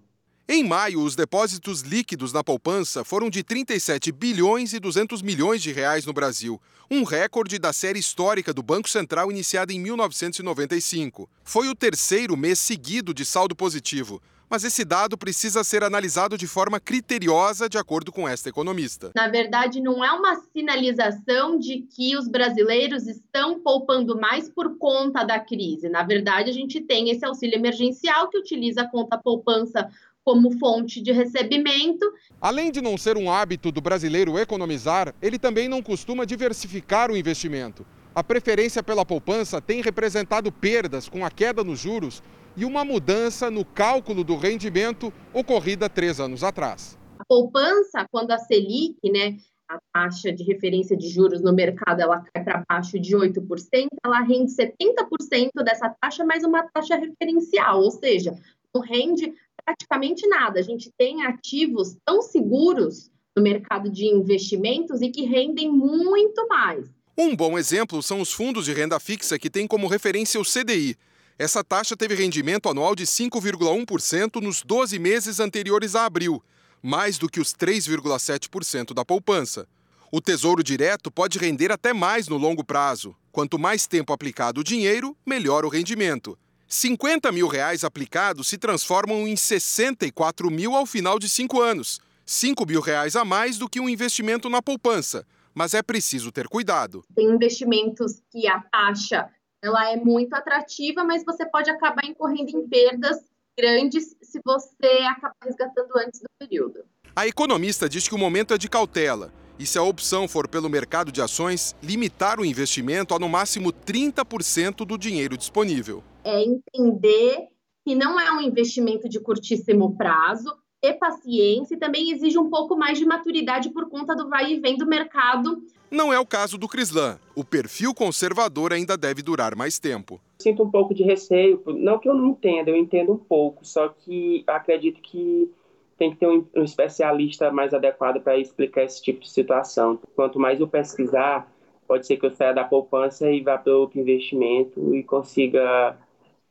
Em 0.48 0.64
maio, 0.64 1.02
os 1.02 1.16
depósitos 1.16 1.82
líquidos 1.82 2.34
na 2.34 2.44
poupança 2.44 3.04
foram 3.04 3.30
de 3.30 3.42
37 3.42 4.12
bilhões 4.12 4.74
e 4.74 4.80
200 4.80 5.22
milhões 5.22 5.62
de 5.62 5.72
reais 5.72 6.06
no 6.06 6.14
Brasil, 6.14 6.62
um 6.90 7.04
recorde 7.04 7.58
da 7.58 7.72
série 7.72 8.00
histórica 8.00 8.54
do 8.54 8.62
Banco 8.62 8.90
Central 8.90 9.32
iniciada 9.32 9.72
em 9.72 9.80
1995. 9.80 11.30
Foi 11.44 11.70
o 11.70 11.76
terceiro 11.76 12.36
mês 12.36 12.60
seguido 12.60 13.14
de 13.14 13.24
saldo 13.24 13.56
positivo, 13.56 14.22
mas 14.52 14.66
esse 14.66 14.84
dado 14.84 15.18
precisa 15.18 15.64
ser 15.64 15.82
analisado 15.82 16.38
de 16.38 16.46
forma 16.46 16.78
criteriosa, 16.78 17.70
de 17.70 17.78
acordo 17.78 18.12
com 18.12 18.28
esta 18.28 18.50
economista. 18.50 19.10
Na 19.16 19.30
verdade, 19.30 19.80
não 19.80 20.04
é 20.04 20.12
uma 20.12 20.36
sinalização 20.52 21.58
de 21.58 21.84
que 21.84 22.18
os 22.18 22.28
brasileiros 22.28 23.08
estão 23.08 23.62
poupando 23.62 24.20
mais 24.20 24.50
por 24.50 24.78
conta 24.78 25.24
da 25.24 25.40
crise. 25.40 25.88
Na 25.88 26.04
verdade, 26.04 26.50
a 26.50 26.54
gente 26.54 26.82
tem 26.82 27.10
esse 27.10 27.26
auxílio 27.26 27.56
emergencial 27.56 28.28
que 28.28 28.38
utiliza 28.38 28.82
a 28.82 28.92
conta 28.92 29.18
poupança 29.18 29.90
como 30.22 30.52
fonte 30.60 31.02
de 31.02 31.14
recebimento. 31.14 32.06
Além 32.42 32.74
de 32.74 32.82
não 32.82 32.98
ser 32.98 33.16
um 33.16 33.32
hábito 33.32 33.72
do 33.72 33.80
brasileiro 33.80 34.38
economizar, 34.38 35.16
ele 35.22 35.40
também 35.40 35.70
não 35.70 35.82
costuma 35.82 36.26
diversificar 36.26 37.10
o 37.10 37.16
investimento. 37.16 37.86
A 38.14 38.22
preferência 38.22 38.84
pela 38.84 39.06
poupança 39.06 39.62
tem 39.62 39.82
representado 39.82 40.52
perdas 40.52 41.08
com 41.08 41.26
a 41.26 41.32
queda 41.32 41.64
nos 41.64 41.80
juros 41.80 42.22
e 42.56 42.66
uma 42.66 42.84
mudança 42.84 43.50
no 43.50 43.64
cálculo 43.64 44.24
do 44.24 44.36
rendimento 44.36 45.14
ocorrida 45.34 45.90
três 45.90 46.20
anos 46.20 46.44
atrás. 46.44 46.98
A 47.20 47.26
poupança, 47.26 48.06
quando 48.12 48.32
a 48.32 48.38
Selic, 48.38 48.98
né, 49.12 49.38
a 49.70 49.80
taxa 49.94 50.32
de 50.34 50.44
referência 50.44 50.98
de 50.98 51.08
juros 51.08 51.42
no 51.42 51.54
mercado, 51.54 52.02
ela 52.02 52.22
cai 52.22 52.44
para 52.44 52.64
baixo 52.70 53.00
de 53.00 53.16
8%, 53.16 53.88
ela 54.04 54.20
rende 54.22 54.52
70% 54.52 55.64
dessa 55.64 55.90
taxa 56.02 56.26
mais 56.26 56.44
uma 56.44 56.64
taxa 56.74 56.96
referencial, 56.96 57.82
ou 57.82 57.92
seja, 57.92 58.36
não 58.74 58.82
rende 58.82 59.34
praticamente 59.64 60.28
nada. 60.28 60.60
A 60.60 60.64
gente 60.64 60.92
tem 60.98 61.24
ativos 61.24 61.96
tão 62.06 62.22
seguros 62.22 63.10
no 63.36 63.42
mercado 63.42 63.90
de 63.90 64.06
investimentos 64.08 65.02
e 65.02 65.10
que 65.10 65.24
rendem 65.24 65.72
muito 65.72 66.48
mais. 66.48 66.90
Um 67.18 67.36
bom 67.36 67.58
exemplo 67.58 68.02
são 68.02 68.20
os 68.20 68.34
fundos 68.34 68.66
de 68.66 68.74
renda 68.74 69.00
fixa 69.00 69.38
que 69.38 69.50
têm 69.50 69.68
como 69.68 69.88
referência 69.88 70.40
o 70.40 70.44
CDI. 70.44 70.98
Essa 71.42 71.64
taxa 71.64 71.98
teve 71.98 72.14
rendimento 72.14 72.70
anual 72.70 72.94
de 72.94 73.04
5,1% 73.04 74.40
nos 74.40 74.62
12 74.62 75.00
meses 75.00 75.40
anteriores 75.40 75.96
a 75.96 76.06
abril, 76.06 76.40
mais 76.84 77.18
do 77.18 77.28
que 77.28 77.40
os 77.40 77.52
3,7% 77.52 78.94
da 78.94 79.04
poupança. 79.04 79.68
O 80.12 80.22
Tesouro 80.22 80.64
Direto 80.64 81.10
pode 81.10 81.40
render 81.40 81.72
até 81.72 81.94
mais 81.94 82.28
no 82.28 82.38
longo 82.38 82.64
prazo. 82.64 83.16
Quanto 83.32 83.58
mais 83.58 83.88
tempo 83.88 84.14
aplicado 84.14 84.62
o 84.62 84.64
dinheiro, 84.64 85.18
melhor 85.26 85.66
o 85.66 85.68
rendimento. 85.68 86.38
50 86.68 87.32
mil 87.32 87.48
reais 87.48 87.84
aplicados 87.84 88.48
se 88.48 88.60
transformam 88.60 89.28
em 89.28 89.36
64 89.36 90.52
mil 90.52 90.76
ao 90.76 90.86
final 90.86 91.18
de 91.18 91.28
cinco 91.28 91.60
anos. 91.60 92.00
5 92.24 92.68
mil 92.68 92.82
reais 92.82 93.16
a 93.16 93.26
mais 93.26 93.58
do 93.58 93.68
que 93.68 93.80
um 93.80 93.90
investimento 93.90 94.48
na 94.48 94.62
poupança. 94.62 95.26
Mas 95.56 95.74
é 95.74 95.82
preciso 95.82 96.32
ter 96.32 96.48
cuidado. 96.48 97.04
Tem 97.16 97.26
investimentos 97.26 98.22
que 98.32 98.48
a 98.48 98.60
taxa 98.60 99.28
ela 99.62 99.92
é 99.92 99.96
muito 99.96 100.34
atrativa, 100.34 101.04
mas 101.04 101.24
você 101.24 101.46
pode 101.46 101.70
acabar 101.70 102.04
incorrendo 102.06 102.50
em 102.50 102.68
perdas 102.68 103.20
grandes 103.58 104.16
se 104.22 104.42
você 104.44 105.04
acabar 105.08 105.36
resgatando 105.44 105.92
antes 105.98 106.20
do 106.20 106.30
período. 106.40 106.84
A 107.16 107.28
economista 107.28 107.88
diz 107.88 108.08
que 108.08 108.16
o 108.16 108.18
momento 108.18 108.54
é 108.54 108.58
de 108.58 108.70
cautela 108.70 109.32
e 109.60 109.66
se 109.66 109.78
a 109.78 109.84
opção 109.84 110.28
for 110.28 110.48
pelo 110.48 110.70
mercado 110.70 111.12
de 111.12 111.22
ações, 111.22 111.76
limitar 111.84 112.40
o 112.40 112.46
investimento 112.46 113.14
a 113.14 113.20
no 113.20 113.30
máximo 113.30 113.72
30% 113.72 114.86
do 114.86 114.98
dinheiro 114.98 115.38
disponível. 115.38 116.04
É 116.24 116.42
entender 116.42 117.48
que 117.86 117.94
não 117.94 118.20
é 118.20 118.32
um 118.32 118.42
investimento 118.42 119.08
de 119.08 119.20
curtíssimo 119.20 119.96
prazo, 119.96 120.52
ter 120.82 120.94
paciência 120.94 121.76
e 121.76 121.78
também 121.78 122.12
exige 122.12 122.38
um 122.40 122.50
pouco 122.50 122.76
mais 122.76 122.98
de 122.98 123.06
maturidade 123.06 123.70
por 123.70 123.88
conta 123.88 124.16
do 124.16 124.28
vai 124.28 124.54
e 124.54 124.60
vem 124.60 124.76
do 124.76 124.88
mercado. 124.88 125.62
Não 125.92 126.12
é 126.12 126.20
o 126.20 126.26
caso 126.26 126.58
do 126.58 126.68
Crislan. 126.68 127.20
O 127.36 127.44
perfil 127.44 127.94
conservador 127.94 128.74
ainda 128.74 128.98
deve 128.98 129.22
durar 129.22 129.56
mais 129.56 129.78
tempo. 129.78 130.20
Sinto 130.42 130.64
um 130.64 130.72
pouco 130.72 130.94
de 130.94 131.04
receio, 131.04 131.62
não 131.68 132.00
que 132.00 132.10
eu 132.10 132.16
não 132.16 132.30
entenda, 132.30 132.72
eu 132.72 132.76
entendo 132.76 133.12
um 133.12 133.18
pouco, 133.18 133.64
só 133.64 133.90
que 133.90 134.44
acredito 134.48 135.00
que 135.02 135.52
tem 135.98 136.10
que 136.10 136.18
ter 136.18 136.28
um, 136.28 136.44
um 136.56 136.64
especialista 136.64 137.52
mais 137.52 137.76
adequado 137.76 138.20
para 138.22 138.40
explicar 138.40 138.84
esse 138.84 139.04
tipo 139.04 139.20
de 139.20 139.30
situação. 139.30 140.00
Quanto 140.16 140.40
mais 140.40 140.60
eu 140.60 140.68
pesquisar, 140.68 141.52
pode 141.88 142.08
ser 142.08 142.18
que 142.18 142.26
eu 142.26 142.32
saia 142.32 142.54
da 142.54 142.64
poupança 142.64 143.30
e 143.30 143.42
vá 143.42 143.56
para 143.56 143.76
outro 143.76 144.00
investimento 144.00 144.96
e 144.96 145.04
consiga 145.04 145.96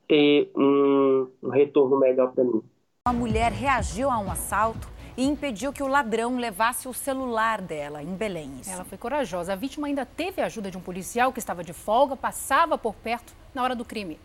ter 0.06 0.52
um, 0.54 1.26
um 1.42 1.48
retorno 1.48 1.98
melhor 1.98 2.32
para 2.32 2.44
mim. 2.44 2.62
Uma 3.08 3.18
mulher 3.18 3.50
reagiu 3.50 4.10
a 4.10 4.18
um 4.18 4.30
assalto 4.30 4.86
e 5.16 5.24
impediu 5.24 5.72
que 5.72 5.82
o 5.82 5.88
ladrão 5.88 6.36
levasse 6.36 6.86
o 6.86 6.92
celular 6.92 7.62
dela 7.62 8.02
em 8.02 8.14
Belém. 8.14 8.52
Isso. 8.60 8.68
Ela 8.68 8.84
foi 8.84 8.98
corajosa. 8.98 9.54
A 9.54 9.56
vítima 9.56 9.86
ainda 9.86 10.04
teve 10.04 10.42
a 10.42 10.44
ajuda 10.44 10.70
de 10.70 10.76
um 10.76 10.82
policial 10.82 11.32
que 11.32 11.38
estava 11.38 11.64
de 11.64 11.72
folga, 11.72 12.14
passava 12.14 12.76
por 12.76 12.94
perto 12.94 13.34
na 13.54 13.62
hora 13.62 13.74
do 13.74 13.86
crime. 13.86 14.20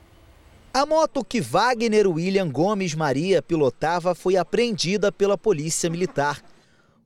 A 0.74 0.86
moto 0.86 1.24
que 1.24 1.40
Wagner 1.40 2.06
William 2.06 2.50
Gomes 2.50 2.94
Maria 2.94 3.42
pilotava 3.42 4.14
foi 4.14 4.36
apreendida 4.36 5.10
pela 5.10 5.38
Polícia 5.38 5.90
Militar. 5.90 6.44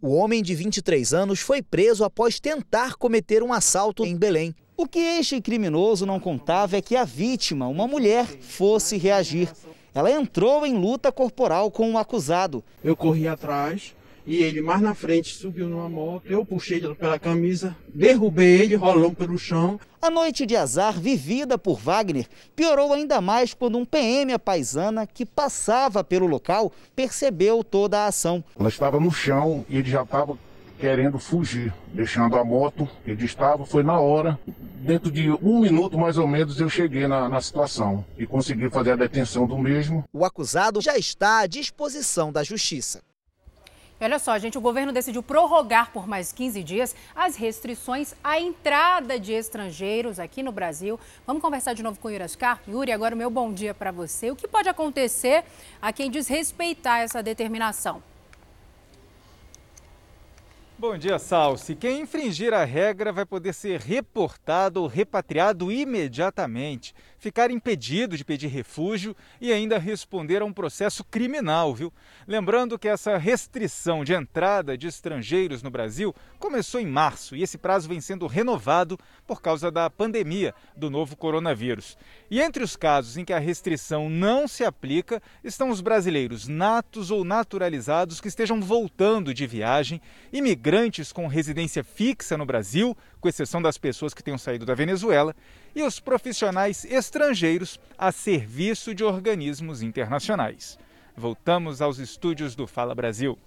O 0.01 0.15
homem 0.15 0.41
de 0.41 0.55
23 0.55 1.13
anos 1.13 1.39
foi 1.39 1.61
preso 1.61 2.03
após 2.03 2.39
tentar 2.39 2.95
cometer 2.95 3.43
um 3.43 3.53
assalto 3.53 4.03
em 4.03 4.17
Belém. 4.17 4.55
O 4.75 4.87
que 4.87 4.97
este 4.97 5.39
criminoso 5.39 6.03
não 6.03 6.19
contava 6.19 6.77
é 6.77 6.81
que 6.81 6.95
a 6.95 7.05
vítima, 7.05 7.67
uma 7.67 7.87
mulher, 7.87 8.25
fosse 8.25 8.97
reagir. 8.97 9.53
Ela 9.93 10.11
entrou 10.11 10.65
em 10.65 10.75
luta 10.77 11.11
corporal 11.11 11.71
com 11.71 11.91
o 11.93 11.97
acusado. 11.97 12.63
Eu 12.83 12.95
corri 12.95 13.27
atrás, 13.27 13.95
e 14.29 14.43
ele 14.43 14.61
mais 14.61 14.79
na 14.79 14.93
frente 14.93 15.33
subiu 15.33 15.67
numa 15.67 15.89
moto, 15.89 16.23
eu 16.27 16.45
puxei 16.45 16.77
ele 16.77 16.93
pela 16.93 17.17
camisa, 17.17 17.75
derrubei 17.87 18.61
ele, 18.61 18.75
rolou 18.75 19.11
pelo 19.11 19.37
chão. 19.39 19.79
A 19.99 20.09
noite 20.09 20.45
de 20.45 20.55
azar 20.55 20.99
vivida 20.99 21.57
por 21.57 21.79
Wagner 21.79 22.27
piorou 22.55 22.93
ainda 22.93 23.19
mais 23.19 23.55
quando 23.55 23.77
um 23.77 23.85
PM 23.85 24.37
paisana 24.37 25.07
que 25.07 25.25
passava 25.25 26.03
pelo 26.03 26.27
local 26.27 26.71
percebeu 26.95 27.63
toda 27.63 28.01
a 28.01 28.07
ação. 28.07 28.43
Ela 28.57 28.69
estava 28.69 28.99
no 28.99 29.11
chão 29.11 29.65
e 29.67 29.77
ele 29.77 29.89
já 29.89 30.03
estava 30.03 30.37
querendo 30.79 31.19
fugir, 31.19 31.73
deixando 31.93 32.37
a 32.37 32.43
moto. 32.43 32.87
Ele 33.05 33.25
estava, 33.25 33.65
foi 33.65 33.83
na 33.83 33.99
hora. 33.99 34.39
Dentro 34.47 35.11
de 35.11 35.29
um 35.29 35.59
minuto 35.59 35.97
mais 35.97 36.17
ou 36.17 36.27
menos 36.27 36.59
eu 36.59 36.69
cheguei 36.69 37.05
na, 37.07 37.27
na 37.27 37.41
situação 37.41 38.05
e 38.17 38.25
consegui 38.25 38.69
fazer 38.69 38.93
a 38.93 38.95
detenção 38.95 39.45
do 39.45 39.57
mesmo. 39.57 40.05
O 40.13 40.23
acusado 40.23 40.81
já 40.81 40.97
está 40.97 41.39
à 41.39 41.47
disposição 41.47 42.31
da 42.31 42.43
justiça. 42.43 43.01
E 43.99 44.05
olha 44.05 44.17
só, 44.17 44.37
gente, 44.39 44.57
o 44.57 44.61
governo 44.61 44.93
decidiu 44.93 45.21
prorrogar 45.21 45.91
por 45.91 46.07
mais 46.07 46.31
15 46.31 46.63
dias 46.63 46.95
as 47.13 47.35
restrições 47.35 48.13
à 48.23 48.39
entrada 48.39 49.19
de 49.19 49.33
estrangeiros 49.33 50.19
aqui 50.19 50.41
no 50.41 50.53
Brasil. 50.53 50.97
Vamos 51.27 51.41
conversar 51.41 51.73
de 51.73 51.83
novo 51.83 51.99
com 51.99 52.07
o 52.07 52.11
Yuri 52.11 52.23
Ascar. 52.23 52.61
Yuri, 52.65 52.93
agora 52.93 53.13
o 53.13 53.17
meu 53.17 53.29
bom 53.29 53.51
dia 53.51 53.73
para 53.73 53.91
você. 53.91 54.31
O 54.31 54.37
que 54.37 54.47
pode 54.47 54.69
acontecer 54.69 55.43
a 55.81 55.91
quem 55.91 56.09
desrespeitar 56.09 57.01
essa 57.01 57.21
determinação? 57.21 58.01
Bom 60.79 60.97
dia, 60.97 61.19
Salsi. 61.19 61.75
Quem 61.75 61.99
infringir 61.99 62.53
a 62.53 62.63
regra 62.63 63.11
vai 63.11 63.25
poder 63.25 63.53
ser 63.53 63.81
reportado 63.81 64.81
ou 64.81 64.87
repatriado 64.87 65.69
imediatamente, 65.69 66.95
ficar 67.17 67.51
impedido 67.51 68.15
de 68.15 68.23
pedir 68.23 68.47
refúgio 68.47 69.13
e 69.41 69.51
ainda 69.51 69.77
responder 69.77 70.41
a 70.41 70.45
um 70.45 70.53
processo 70.53 71.03
criminal, 71.03 71.75
viu? 71.75 71.91
Lembrando 72.25 72.79
que 72.79 72.87
essa 72.87 73.17
restrição 73.17 74.05
de 74.05 74.13
entrada 74.13 74.77
de 74.77 74.87
estrangeiros 74.87 75.61
no 75.61 75.69
Brasil 75.69 76.15
começou 76.39 76.79
em 76.79 76.87
março 76.87 77.35
e 77.35 77.43
esse 77.43 77.57
prazo 77.57 77.89
vem 77.89 77.99
sendo 77.99 78.25
renovado 78.25 78.97
por 79.27 79.41
causa 79.41 79.69
da 79.69 79.89
pandemia 79.89 80.55
do 80.77 80.89
novo 80.89 81.17
coronavírus. 81.17 81.97
E 82.31 82.39
entre 82.39 82.63
os 82.63 82.77
casos 82.77 83.17
em 83.17 83.25
que 83.25 83.33
a 83.33 83.39
restrição 83.39 84.09
não 84.09 84.47
se 84.47 84.63
aplica 84.63 85.21
estão 85.43 85.71
os 85.71 85.81
brasileiros 85.81 86.47
natos 86.47 87.11
ou 87.11 87.25
naturalizados 87.25 88.21
que 88.21 88.29
estejam 88.29 88.61
voltando 88.61 89.33
de 89.33 89.45
viagem, 89.45 90.01
imigrantes 90.31 90.68
imigrantes 90.69 91.11
com 91.11 91.25
residência 91.25 91.83
fixa 91.83 92.37
no 92.37 92.45
Brasil, 92.45 92.95
com 93.19 93.27
exceção 93.27 93.59
das 93.59 93.75
pessoas 93.75 94.13
que 94.13 94.21
tenham 94.21 94.37
saído 94.37 94.67
da 94.67 94.75
Venezuela, 94.75 95.35
e 95.75 95.81
os 95.81 95.99
profissionais 95.99 96.85
estrangeiros 96.85 97.79
a 97.97 98.11
serviço 98.11 98.93
de 98.93 99.03
organismos 99.03 99.81
internacionais. 99.81 100.77
Voltamos 101.17 101.81
aos 101.81 101.97
estúdios 101.97 102.55
do 102.55 102.67
Fala 102.67 102.93
Brasil. 102.93 103.37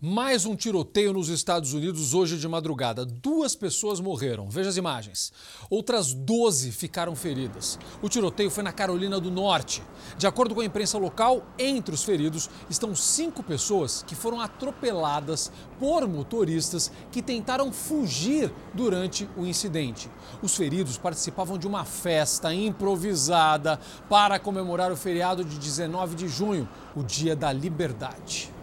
Mais 0.00 0.44
um 0.46 0.54
tiroteio 0.54 1.12
nos 1.12 1.28
Estados 1.28 1.72
Unidos 1.72 2.14
hoje 2.14 2.38
de 2.38 2.48
madrugada. 2.48 3.04
Duas 3.04 3.54
pessoas 3.54 4.00
morreram. 4.00 4.48
Veja 4.48 4.70
as 4.70 4.76
imagens. 4.76 5.32
Outras 5.68 6.12
12 6.12 6.72
ficaram 6.72 7.14
feridas. 7.14 7.78
O 8.02 8.08
tiroteio 8.08 8.50
foi 8.50 8.62
na 8.62 8.72
Carolina 8.72 9.20
do 9.20 9.30
Norte. 9.30 9.82
De 10.16 10.26
acordo 10.26 10.54
com 10.54 10.60
a 10.60 10.64
imprensa 10.64 10.98
local, 10.98 11.44
entre 11.58 11.94
os 11.94 12.04
feridos 12.04 12.48
estão 12.68 12.94
cinco 12.94 13.42
pessoas 13.42 14.02
que 14.02 14.14
foram 14.14 14.40
atropeladas 14.40 15.50
por 15.78 16.06
motoristas 16.06 16.90
que 17.10 17.22
tentaram 17.22 17.72
fugir 17.72 18.52
durante 18.74 19.28
o 19.36 19.46
incidente. 19.46 20.10
Os 20.42 20.54
feridos 20.56 20.98
participavam 20.98 21.58
de 21.58 21.66
uma 21.66 21.84
festa 21.84 22.52
improvisada 22.54 23.80
para 24.08 24.38
comemorar 24.38 24.92
o 24.92 24.96
feriado 24.96 25.44
de 25.44 25.58
19 25.58 26.14
de 26.14 26.28
junho, 26.28 26.68
o 26.94 27.02
Dia 27.02 27.34
da 27.34 27.52
Liberdade. 27.52 28.59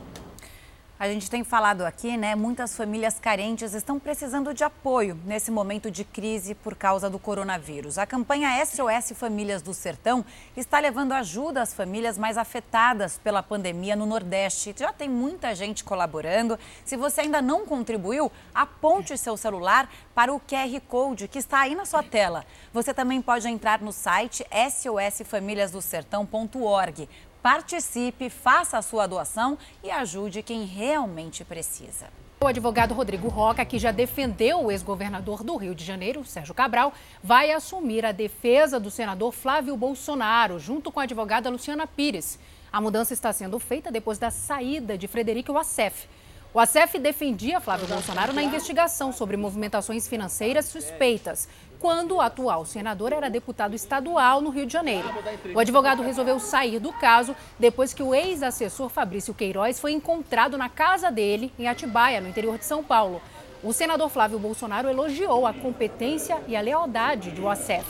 A 1.00 1.08
gente 1.08 1.30
tem 1.30 1.44
falado 1.44 1.84
aqui, 1.84 2.18
né? 2.18 2.34
Muitas 2.34 2.76
famílias 2.76 3.20
carentes 3.20 3.76
estão 3.76 4.00
precisando 4.00 4.52
de 4.52 4.64
apoio 4.64 5.16
nesse 5.26 5.52
momento 5.52 5.92
de 5.92 6.04
crise 6.04 6.56
por 6.56 6.74
causa 6.74 7.08
do 7.08 7.20
coronavírus. 7.20 8.00
A 8.00 8.06
campanha 8.08 8.66
SOS 8.66 9.16
Famílias 9.16 9.62
do 9.62 9.76
Sertão 9.76 10.26
está 10.56 10.80
levando 10.80 11.12
ajuda 11.12 11.62
às 11.62 11.72
famílias 11.72 12.18
mais 12.18 12.36
afetadas 12.36 13.20
pela 13.24 13.44
pandemia 13.44 13.96
no 13.96 14.08
Nordeste. 14.08 14.74
Já 14.76 14.92
tem 14.92 15.08
muita 15.08 15.54
gente 15.54 15.84
colaborando. 15.84 16.58
Se 16.84 16.98
você 16.98 17.22
ainda 17.22 17.44
não 17.44 17.64
contribuiu, 17.64 18.32
aponte 18.52 19.16
seu 19.20 19.38
celular 19.38 19.88
para 20.16 20.34
o 20.34 20.40
QR 20.40 20.82
Code 20.88 21.28
que 21.28 21.38
está 21.38 21.60
aí 21.60 21.76
na 21.76 21.86
sua 21.86 22.02
tela. 22.02 22.44
Você 22.74 22.92
também 22.92 23.22
pode 23.22 23.48
entrar 23.48 23.82
no 23.82 23.92
site 23.92 24.44
sosfamiliasdosertão.org 24.82 27.08
Participe, 27.42 28.30
faça 28.30 28.78
a 28.78 28.82
sua 28.82 29.08
doação 29.08 29.58
e 29.84 29.90
ajude 29.90 30.42
quem 30.42 30.66
realmente 30.66 31.46
precisa. 31.46 32.08
O 32.40 32.46
advogado 32.46 32.94
Rodrigo 32.94 33.30
Roca, 33.30 33.66
que 33.66 33.80
já 33.80 33.92
defendeu 33.92 34.64
o 34.64 34.72
ex-governador 34.72 35.44
do 35.44 35.56
Rio 35.56 35.74
de 35.74 35.84
Janeiro, 35.84 36.24
Sérgio 36.24 36.54
Cabral, 36.54 36.94
vai 37.24 37.52
assumir 37.52 38.06
a 38.06 38.12
defesa 38.12 38.80
do 38.80 38.92
senador 38.92 39.32
Flávio 39.32 39.76
Bolsonaro, 39.76 40.60
junto 40.60 40.92
com 40.92 41.00
a 41.00 41.04
advogada 41.04 41.50
Luciana 41.50 41.88
Pires. 41.88 42.38
A 42.72 42.80
mudança 42.80 43.12
está 43.12 43.34
sendo 43.34 43.58
feita 43.58 43.92
depois 43.92 44.20
da 44.20 44.30
saída 44.30 44.96
de 44.96 45.08
Frederico 45.08 45.54
Wassef. 45.54 46.08
O 46.54 46.60
ACF 46.60 46.98
defendia 47.00 47.60
Flávio 47.60 47.88
Bolsonaro 47.88 48.34
na 48.34 48.42
investigação 48.42 49.12
sobre 49.12 49.36
movimentações 49.36 50.08
financeiras 50.08 50.66
suspeitas 50.66 51.48
quando 51.80 52.16
o 52.16 52.22
atual 52.22 52.66
senador 52.66 53.14
era 53.14 53.30
deputado 53.30 53.76
estadual 53.76 54.42
no 54.42 54.50
Rio 54.50 54.66
de 54.66 54.74
Janeiro. 54.74 55.08
O 55.54 55.60
advogado 55.60 56.04
resolveu 56.04 56.40
sair 56.40 56.80
do 56.80 56.92
caso 56.94 57.36
depois 57.60 57.94
que 57.94 58.04
o 58.04 58.14
ex-assessor 58.14 58.90
Fabrício 58.90 59.34
Queiroz 59.34 59.80
foi 59.80 59.92
encontrado 59.92 60.58
na 60.58 60.70
casa 60.70 61.12
dele, 61.12 61.52
em 61.58 61.68
Atibaia, 61.68 62.22
no 62.22 62.30
interior 62.30 62.58
de 62.58 62.66
São 62.66 62.84
Paulo. 62.84 63.22
O 63.64 63.74
senador 63.74 64.10
Flávio 64.10 64.40
Bolsonaro 64.40 64.90
elogiou 64.90 65.46
a 65.46 65.54
competência 65.54 66.42
e 66.48 66.56
a 66.56 66.62
lealdade 66.62 67.32
de 67.32 67.42
Wassef. 67.42 67.86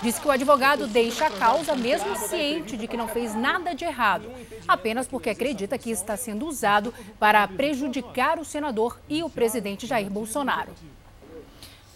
Disse 0.00 0.20
que 0.20 0.28
o 0.28 0.30
advogado 0.30 0.86
deixa 0.86 1.26
a 1.26 1.30
causa 1.30 1.74
mesmo 1.74 2.14
ciente 2.16 2.76
de 2.76 2.86
que 2.86 2.96
não 2.96 3.08
fez 3.08 3.34
nada 3.34 3.74
de 3.74 3.84
errado, 3.84 4.30
apenas 4.66 5.08
porque 5.08 5.30
acredita 5.30 5.76
que 5.76 5.90
está 5.90 6.16
sendo 6.16 6.46
usado 6.46 6.94
para 7.18 7.46
prejudicar 7.48 8.38
o 8.38 8.44
senador 8.44 9.00
e 9.08 9.24
o 9.24 9.30
presidente 9.30 9.88
Jair 9.88 10.08
Bolsonaro. 10.08 10.70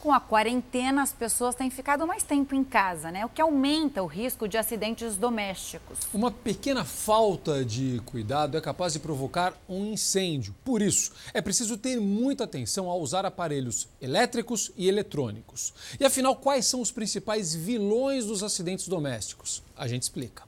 Com 0.03 0.13
a 0.13 0.19
quarentena, 0.19 1.01
as 1.01 1.13
pessoas 1.13 1.55
têm 1.55 1.71
ficado 1.71 2.05
mais 2.09 2.25
tempo 2.25 2.57
em 2.57 2.65
casa, 2.65 3.13
né? 3.13 3.25
O 3.25 3.29
que 3.29 3.41
aumenta 3.41 4.03
o 4.03 4.07
risco 4.07 4.49
de 4.49 4.59
acidentes 4.59 5.17
domésticos. 5.17 5.97
Uma 6.13 6.29
pequena 6.29 6.85
falta 6.85 7.65
de 7.65 8.03
cuidado 8.05 8.59
é 8.59 8.61
capaz 8.61 8.95
de 8.95 8.99
provocar 8.99 9.55
um 9.69 9.87
incêndio. 9.93 10.57
Por 10.65 10.83
isso, 10.83 11.13
é 11.33 11.41
preciso 11.41 11.77
ter 11.79 12.01
muita 12.01 12.43
atenção 12.43 12.91
ao 12.91 13.01
usar 13.01 13.25
aparelhos 13.25 13.87
elétricos 14.01 14.73
e 14.77 14.89
eletrônicos. 14.89 15.73
E 16.01 16.05
afinal, 16.05 16.35
quais 16.35 16.67
são 16.67 16.81
os 16.81 16.91
principais 16.91 17.55
vilões 17.55 18.27
dos 18.27 18.43
acidentes 18.43 18.89
domésticos? 18.89 19.63
A 19.77 19.87
gente 19.87 20.03
explica. 20.03 20.43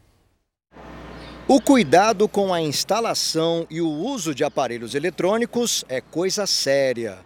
O 1.47 1.61
cuidado 1.61 2.29
com 2.29 2.53
a 2.53 2.61
instalação 2.61 3.69
e 3.71 3.81
o 3.81 3.89
uso 3.89 4.35
de 4.35 4.43
aparelhos 4.43 4.97
eletrônicos 4.97 5.85
é 5.89 6.01
coisa 6.01 6.45
séria. 6.45 7.23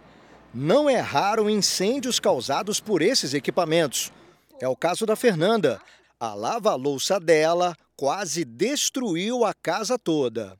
Não 0.53 0.89
é 0.89 0.99
raro 0.99 1.47
incêndios 1.47 2.19
causados 2.19 2.79
por 2.79 3.03
esses 3.03 3.35
equipamentos. 3.35 4.11
É 4.59 4.67
o 4.67 4.75
caso 4.75 5.05
da 5.05 5.15
Fernanda. 5.15 5.79
A 6.19 6.33
lava-louça 6.33 7.19
dela 7.19 7.75
quase 7.95 8.43
destruiu 8.43 9.45
a 9.45 9.53
casa 9.53 9.97
toda. 9.97 10.57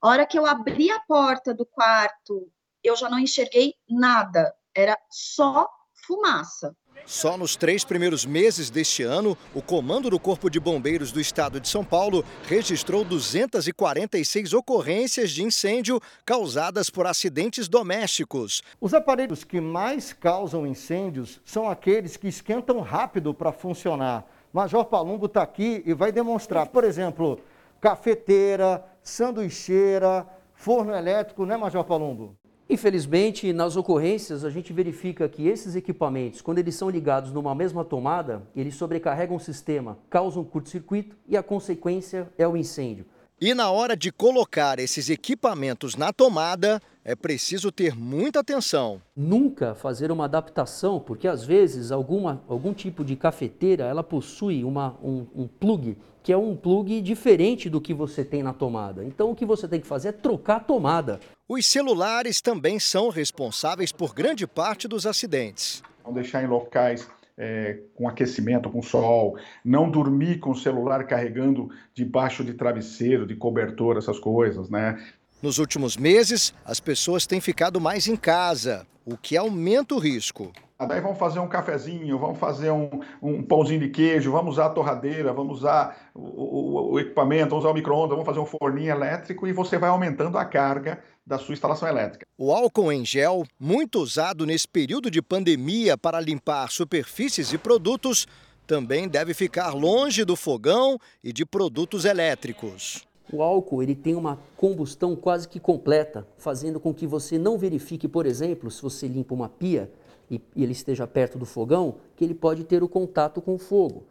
A 0.00 0.08
hora 0.08 0.24
que 0.24 0.38
eu 0.38 0.46
abri 0.46 0.90
a 0.90 1.00
porta 1.00 1.52
do 1.52 1.66
quarto, 1.66 2.50
eu 2.84 2.94
já 2.94 3.10
não 3.10 3.18
enxerguei 3.18 3.74
nada. 3.88 4.54
Era 4.74 4.96
só 5.10 5.68
fumaça. 6.06 6.74
Só 7.06 7.36
nos 7.36 7.56
três 7.56 7.84
primeiros 7.84 8.24
meses 8.24 8.70
deste 8.70 9.02
ano, 9.02 9.36
o 9.54 9.60
Comando 9.60 10.10
do 10.10 10.18
Corpo 10.18 10.48
de 10.48 10.60
Bombeiros 10.60 11.10
do 11.10 11.20
Estado 11.20 11.60
de 11.60 11.68
São 11.68 11.84
Paulo 11.84 12.24
registrou 12.46 13.04
246 13.04 14.52
ocorrências 14.54 15.30
de 15.30 15.42
incêndio 15.42 16.00
causadas 16.24 16.88
por 16.88 17.06
acidentes 17.06 17.68
domésticos. 17.68 18.62
Os 18.80 18.94
aparelhos 18.94 19.44
que 19.44 19.60
mais 19.60 20.12
causam 20.12 20.66
incêndios 20.66 21.40
são 21.44 21.68
aqueles 21.68 22.16
que 22.16 22.28
esquentam 22.28 22.80
rápido 22.80 23.34
para 23.34 23.52
funcionar. 23.52 24.24
Major 24.52 24.84
Palumbo 24.84 25.26
está 25.26 25.42
aqui 25.42 25.82
e 25.86 25.94
vai 25.94 26.10
demonstrar, 26.10 26.68
por 26.68 26.84
exemplo, 26.84 27.40
cafeteira, 27.80 28.84
sanduicheira, 29.02 30.26
forno 30.54 30.94
elétrico, 30.94 31.46
né, 31.46 31.56
Major 31.56 31.84
Palumbo? 31.84 32.36
Infelizmente, 32.72 33.52
nas 33.52 33.74
ocorrências, 33.74 34.44
a 34.44 34.48
gente 34.48 34.72
verifica 34.72 35.28
que 35.28 35.48
esses 35.48 35.74
equipamentos, 35.74 36.40
quando 36.40 36.58
eles 36.58 36.76
são 36.76 36.88
ligados 36.88 37.32
numa 37.32 37.52
mesma 37.52 37.84
tomada, 37.84 38.44
eles 38.54 38.76
sobrecarregam 38.76 39.34
o 39.34 39.40
sistema, 39.40 39.98
causam 40.08 40.44
curto-circuito 40.44 41.16
e 41.26 41.36
a 41.36 41.42
consequência 41.42 42.30
é 42.38 42.46
o 42.46 42.56
incêndio. 42.56 43.04
E 43.40 43.54
na 43.54 43.72
hora 43.72 43.96
de 43.96 44.12
colocar 44.12 44.78
esses 44.78 45.10
equipamentos 45.10 45.96
na 45.96 46.12
tomada, 46.12 46.80
é 47.04 47.16
preciso 47.16 47.72
ter 47.72 47.96
muita 47.96 48.38
atenção. 48.38 49.02
Nunca 49.16 49.74
fazer 49.74 50.12
uma 50.12 50.26
adaptação, 50.26 51.00
porque 51.00 51.26
às 51.26 51.42
vezes 51.42 51.90
alguma, 51.90 52.40
algum 52.46 52.72
tipo 52.72 53.04
de 53.04 53.16
cafeteira 53.16 53.82
ela 53.82 54.04
possui 54.04 54.62
uma, 54.62 54.96
um, 55.02 55.26
um 55.34 55.48
plug 55.48 55.96
que 56.22 56.32
é 56.32 56.36
um 56.36 56.54
plug 56.54 57.00
diferente 57.00 57.68
do 57.70 57.80
que 57.80 57.94
você 57.94 58.24
tem 58.24 58.42
na 58.42 58.52
tomada. 58.52 59.04
Então 59.04 59.30
o 59.30 59.34
que 59.34 59.46
você 59.46 59.66
tem 59.66 59.80
que 59.80 59.86
fazer 59.86 60.08
é 60.08 60.12
trocar 60.12 60.56
a 60.56 60.60
tomada. 60.60 61.18
Os 61.52 61.66
celulares 61.66 62.40
também 62.40 62.78
são 62.78 63.08
responsáveis 63.08 63.90
por 63.90 64.14
grande 64.14 64.46
parte 64.46 64.86
dos 64.86 65.04
acidentes. 65.04 65.82
Não 66.04 66.12
deixar 66.12 66.44
em 66.44 66.46
locais 66.46 67.08
é, 67.36 67.76
com 67.96 68.08
aquecimento, 68.08 68.70
com 68.70 68.80
sol, 68.80 69.36
não 69.64 69.90
dormir 69.90 70.38
com 70.38 70.52
o 70.52 70.56
celular 70.56 71.04
carregando 71.08 71.68
debaixo 71.92 72.44
de 72.44 72.54
travesseiro, 72.54 73.26
de 73.26 73.34
cobertor, 73.34 73.96
essas 73.96 74.20
coisas, 74.20 74.70
né? 74.70 75.04
Nos 75.42 75.58
últimos 75.58 75.96
meses, 75.96 76.54
as 76.64 76.78
pessoas 76.78 77.26
têm 77.26 77.40
ficado 77.40 77.80
mais 77.80 78.06
em 78.06 78.14
casa, 78.14 78.86
o 79.04 79.16
que 79.16 79.36
aumenta 79.36 79.96
o 79.96 79.98
risco. 79.98 80.52
Daí 80.86 81.00
vamos 81.00 81.18
fazer 81.18 81.40
um 81.40 81.46
cafezinho, 81.46 82.18
vamos 82.18 82.38
fazer 82.38 82.70
um, 82.70 82.88
um 83.20 83.42
pãozinho 83.42 83.80
de 83.80 83.90
queijo, 83.90 84.32
vamos 84.32 84.54
usar 84.54 84.66
a 84.66 84.70
torradeira, 84.70 85.30
vamos 85.30 85.58
usar 85.58 86.10
o, 86.14 86.20
o, 86.20 86.92
o 86.92 86.98
equipamento, 86.98 87.50
vamos 87.50 87.64
usar 87.64 87.70
o 87.70 87.74
micro-ondas, 87.74 88.10
vamos 88.10 88.24
fazer 88.24 88.40
um 88.40 88.46
forninho 88.46 88.90
elétrico 88.90 89.46
e 89.46 89.52
você 89.52 89.76
vai 89.76 89.90
aumentando 89.90 90.38
a 90.38 90.44
carga 90.44 90.98
da 91.26 91.36
sua 91.38 91.52
instalação 91.52 91.86
elétrica. 91.86 92.26
O 92.38 92.50
álcool 92.50 92.90
em 92.90 93.04
gel, 93.04 93.44
muito 93.58 94.00
usado 94.00 94.46
nesse 94.46 94.66
período 94.66 95.10
de 95.10 95.20
pandemia 95.20 95.98
para 95.98 96.18
limpar 96.18 96.70
superfícies 96.70 97.52
e 97.52 97.58
produtos, 97.58 98.26
também 98.66 99.06
deve 99.06 99.34
ficar 99.34 99.74
longe 99.74 100.24
do 100.24 100.34
fogão 100.34 100.98
e 101.22 101.30
de 101.30 101.44
produtos 101.44 102.06
elétricos. 102.06 103.06
O 103.30 103.42
álcool 103.42 103.82
ele 103.82 103.94
tem 103.94 104.14
uma 104.14 104.40
combustão 104.56 105.14
quase 105.14 105.46
que 105.46 105.60
completa, 105.60 106.26
fazendo 106.38 106.80
com 106.80 106.94
que 106.94 107.06
você 107.06 107.38
não 107.38 107.58
verifique, 107.58 108.08
por 108.08 108.24
exemplo, 108.24 108.70
se 108.70 108.80
você 108.80 109.06
limpa 109.06 109.34
uma 109.34 109.48
pia 109.48 109.90
e, 110.30 110.40
e 110.54 110.62
ele 110.62 110.72
esteja 110.72 111.06
perto 111.06 111.38
do 111.38 111.44
fogão, 111.44 111.96
que 112.16 112.24
ele 112.24 112.34
pode 112.34 112.64
ter 112.64 112.82
o 112.82 112.88
contato 112.88 113.42
com 113.42 113.54
o 113.54 113.58
fogo. 113.58 114.04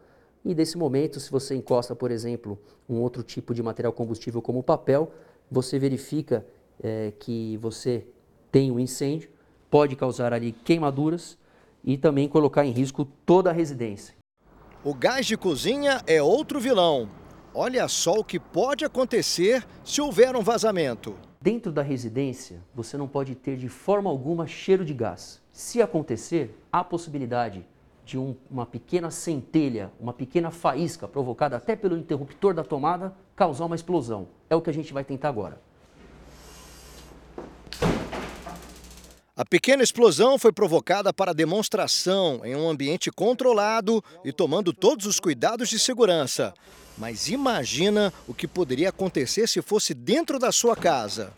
E 0.44 0.54
nesse 0.54 0.76
momento, 0.76 1.18
se 1.18 1.30
você 1.30 1.54
encosta, 1.54 1.94
por 1.94 2.10
exemplo, 2.10 2.58
um 2.88 3.00
outro 3.00 3.22
tipo 3.22 3.54
de 3.54 3.62
material 3.62 3.92
combustível 3.92 4.40
como 4.40 4.62
papel, 4.62 5.12
você 5.50 5.78
verifica 5.78 6.46
é, 6.82 7.12
que 7.18 7.56
você 7.58 8.06
tem 8.50 8.70
um 8.70 8.78
incêndio, 8.78 9.30
pode 9.70 9.96
causar 9.96 10.32
ali 10.32 10.52
queimaduras 10.52 11.38
e 11.84 11.96
também 11.96 12.28
colocar 12.28 12.64
em 12.64 12.70
risco 12.70 13.06
toda 13.24 13.50
a 13.50 13.52
residência. 13.52 14.14
O 14.82 14.94
gás 14.94 15.26
de 15.26 15.36
cozinha 15.36 16.02
é 16.06 16.22
outro 16.22 16.58
vilão. 16.58 17.08
Olha 17.52 17.86
só 17.88 18.14
o 18.14 18.24
que 18.24 18.38
pode 18.38 18.84
acontecer 18.84 19.66
se 19.84 20.00
houver 20.00 20.34
um 20.36 20.42
vazamento. 20.42 21.14
Dentro 21.42 21.72
da 21.72 21.80
residência, 21.80 22.62
você 22.74 22.98
não 22.98 23.08
pode 23.08 23.34
ter 23.34 23.56
de 23.56 23.66
forma 23.66 24.10
alguma 24.10 24.46
cheiro 24.46 24.84
de 24.84 24.92
gás. 24.92 25.40
Se 25.50 25.80
acontecer, 25.80 26.54
há 26.70 26.84
possibilidade 26.84 27.66
de 28.04 28.18
um, 28.18 28.36
uma 28.50 28.66
pequena 28.66 29.10
centelha, 29.10 29.90
uma 29.98 30.12
pequena 30.12 30.50
faísca 30.50 31.08
provocada 31.08 31.56
até 31.56 31.74
pelo 31.74 31.96
interruptor 31.96 32.52
da 32.52 32.62
tomada 32.62 33.16
causar 33.34 33.64
uma 33.64 33.74
explosão. 33.74 34.28
É 34.50 34.54
o 34.54 34.60
que 34.60 34.68
a 34.68 34.74
gente 34.74 34.92
vai 34.92 35.02
tentar 35.02 35.30
agora. 35.30 35.58
A 39.40 39.44
pequena 39.46 39.82
explosão 39.82 40.38
foi 40.38 40.52
provocada 40.52 41.14
para 41.14 41.32
demonstração 41.32 42.42
em 42.44 42.54
um 42.54 42.68
ambiente 42.68 43.10
controlado 43.10 44.04
e 44.22 44.34
tomando 44.34 44.70
todos 44.70 45.06
os 45.06 45.18
cuidados 45.18 45.70
de 45.70 45.78
segurança. 45.78 46.52
Mas 46.98 47.30
imagina 47.30 48.12
o 48.28 48.34
que 48.34 48.46
poderia 48.46 48.90
acontecer 48.90 49.48
se 49.48 49.62
fosse 49.62 49.94
dentro 49.94 50.38
da 50.38 50.52
sua 50.52 50.76
casa. 50.76 51.32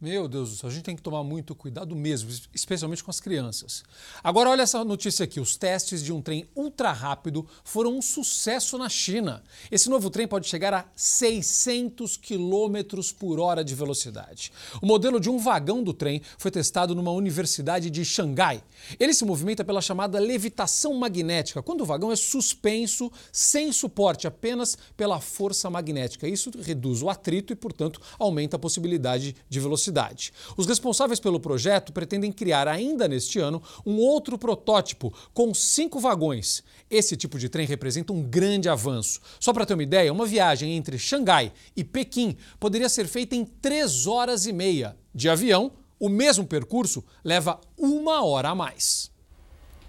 Meu 0.00 0.28
Deus 0.28 0.50
do 0.50 0.56
céu, 0.56 0.70
a 0.70 0.72
gente 0.72 0.84
tem 0.84 0.94
que 0.94 1.02
tomar 1.02 1.24
muito 1.24 1.56
cuidado 1.56 1.96
mesmo, 1.96 2.30
especialmente 2.54 3.02
com 3.02 3.10
as 3.10 3.18
crianças. 3.18 3.82
Agora, 4.22 4.48
olha 4.48 4.62
essa 4.62 4.84
notícia 4.84 5.24
aqui: 5.24 5.40
os 5.40 5.56
testes 5.56 6.04
de 6.04 6.12
um 6.12 6.22
trem 6.22 6.48
ultra 6.54 6.92
rápido 6.92 7.44
foram 7.64 7.98
um 7.98 8.00
sucesso 8.00 8.78
na 8.78 8.88
China. 8.88 9.42
Esse 9.72 9.90
novo 9.90 10.08
trem 10.08 10.28
pode 10.28 10.46
chegar 10.46 10.72
a 10.72 10.84
600 10.94 12.16
km 12.16 13.00
por 13.18 13.40
hora 13.40 13.64
de 13.64 13.74
velocidade. 13.74 14.52
O 14.80 14.86
modelo 14.86 15.18
de 15.18 15.28
um 15.28 15.36
vagão 15.36 15.82
do 15.82 15.92
trem 15.92 16.22
foi 16.38 16.52
testado 16.52 16.94
numa 16.94 17.10
universidade 17.10 17.90
de 17.90 18.04
Xangai. 18.04 18.62
Ele 19.00 19.12
se 19.12 19.24
movimenta 19.24 19.64
pela 19.64 19.82
chamada 19.82 20.20
levitação 20.20 20.94
magnética, 20.94 21.60
quando 21.60 21.80
o 21.80 21.84
vagão 21.84 22.12
é 22.12 22.16
suspenso 22.16 23.10
sem 23.32 23.72
suporte, 23.72 24.28
apenas 24.28 24.78
pela 24.96 25.18
força 25.18 25.68
magnética. 25.68 26.28
Isso 26.28 26.52
reduz 26.62 27.02
o 27.02 27.10
atrito 27.10 27.52
e, 27.52 27.56
portanto, 27.56 28.00
aumenta 28.16 28.54
a 28.54 28.60
possibilidade 28.60 29.34
de 29.48 29.58
velocidade 29.58 29.87
velocidade. 29.88 30.32
Os 30.56 30.66
responsáveis 30.66 31.18
pelo 31.18 31.40
projeto 31.40 31.92
pretendem 31.92 32.30
criar 32.30 32.68
ainda 32.68 33.08
neste 33.08 33.38
ano 33.38 33.62
um 33.84 33.96
outro 33.96 34.38
protótipo 34.38 35.12
com 35.32 35.52
cinco 35.54 35.98
vagões. 35.98 36.62
Esse 36.90 37.16
tipo 37.16 37.38
de 37.38 37.48
trem 37.48 37.66
representa 37.66 38.12
um 38.12 38.22
grande 38.22 38.68
avanço. 38.68 39.20
Só 39.40 39.52
para 39.52 39.66
ter 39.66 39.74
uma 39.74 39.82
ideia, 39.82 40.12
uma 40.12 40.26
viagem 40.26 40.74
entre 40.76 40.98
Xangai 40.98 41.52
e 41.74 41.82
Pequim 41.82 42.36
poderia 42.60 42.88
ser 42.88 43.06
feita 43.06 43.34
em 43.34 43.44
três 43.44 44.06
horas 44.06 44.46
e 44.46 44.52
meia. 44.52 44.96
De 45.14 45.28
avião, 45.28 45.72
o 45.98 46.08
mesmo 46.08 46.46
percurso 46.46 47.04
leva 47.24 47.60
uma 47.76 48.24
hora 48.24 48.50
a 48.50 48.54
mais. 48.54 49.10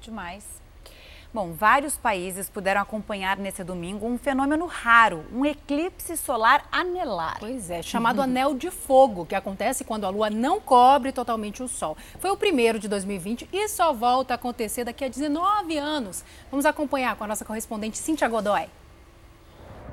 Demais. 0.02 0.44
Bom, 1.32 1.54
vários 1.54 1.96
países 1.96 2.50
puderam 2.50 2.82
acompanhar 2.82 3.38
nesse 3.38 3.64
domingo 3.64 4.08
um 4.08 4.18
fenômeno 4.18 4.66
raro, 4.66 5.24
um 5.32 5.46
eclipse 5.46 6.18
solar 6.18 6.68
anelar. 6.72 7.38
Pois 7.40 7.70
é, 7.70 7.84
chamado 7.84 8.20
anel 8.20 8.56
de 8.56 8.72
fogo, 8.72 9.28
que 9.28 9.36
acontece 9.36 9.84
quando 9.84 10.08
a 10.08 10.10
Lua 10.10 10.32
não 10.32 10.60
cobre 10.60 11.12
totalmente 11.12 11.62
o 11.62 11.68
Sol. 11.68 11.96
Foi 12.18 12.32
o 12.32 12.38
primeiro 12.38 12.80
de 12.80 12.88
2020 12.88 13.48
e 13.54 13.68
só 13.68 13.94
volta 13.94 14.34
a 14.34 14.36
acontecer 14.36 14.84
daqui 14.84 15.06
a 15.06 15.08
19 15.08 15.78
anos. 15.78 16.26
Vamos 16.50 16.66
acompanhar 16.66 17.16
com 17.16 17.26
a 17.26 17.28
nossa 17.28 17.46
correspondente 17.46 18.00
Cíntia 18.00 18.28
Godoy. 18.28 18.66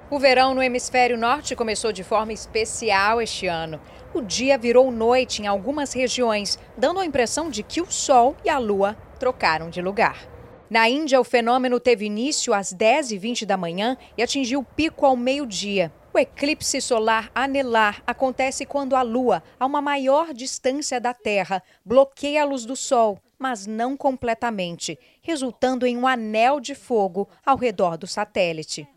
O 0.09 0.19
verão 0.19 0.55
no 0.55 0.63
hemisfério 0.63 1.19
norte 1.19 1.55
começou 1.55 1.93
de 1.93 2.03
forma 2.03 2.33
especial 2.33 3.21
este 3.21 3.47
ano. 3.47 3.79
O 4.15 4.23
dia 4.23 4.57
virou 4.57 4.91
noite 4.91 5.43
em 5.43 5.47
algumas 5.47 5.93
regiões, 5.93 6.59
dando 6.79 6.99
a 6.99 7.05
impressão 7.05 7.51
de 7.51 7.63
que 7.63 7.83
o 7.83 7.93
Sol 7.93 8.35
e 8.43 8.49
a 8.49 8.57
Lua 8.57 8.97
trocaram 9.19 9.69
de 9.69 9.83
lugar. 9.83 10.36
Na 10.69 10.89
Índia, 10.89 11.21
o 11.21 11.25
fenômeno 11.25 11.79
teve 11.79 12.07
início 12.07 12.53
às 12.53 12.75
10h20 12.75 13.45
da 13.45 13.57
manhã 13.57 13.97
e 14.19 14.23
atingiu 14.23 14.65
pico 14.65 15.07
ao 15.07 15.17
meio-dia. 15.17 15.93
O 16.13 16.19
eclipse 16.19 16.81
solar 16.81 17.31
anelar 17.33 18.03
acontece 18.05 18.67
quando 18.67 18.97
a 18.97 19.03
Lua, 19.03 19.45
a 19.61 19.67
uma 19.67 19.81
maior 19.81 20.35
distância 20.35 21.01
da 21.01 21.15
Terra, 21.15 21.63
bloqueia 21.85 22.43
a 22.43 22.45
luz 22.45 22.65
do 22.65 22.75
Sol, 22.75 23.21
mas 23.39 23.67
não 23.67 23.97
completamente, 23.97 24.99
resultando 25.23 25.87
em 25.87 25.97
um 25.97 26.07
anel 26.07 26.59
de 26.59 26.75
fogo 26.75 27.29
ao 27.45 27.57
redor 27.57 27.97
do 27.97 28.07
satélite. 28.07 28.89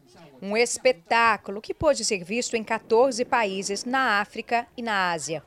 Um 0.42 0.56
espetáculo 0.58 1.62
que 1.62 1.74
pôde 1.74 2.04
ser 2.04 2.24
visto 2.24 2.56
em 2.56 2.64
14 2.64 3.24
países 3.26 3.84
na 3.84 4.22
África 4.22 4.66
e 4.76 4.82
na 4.82 5.12
Ásia. 5.12 5.44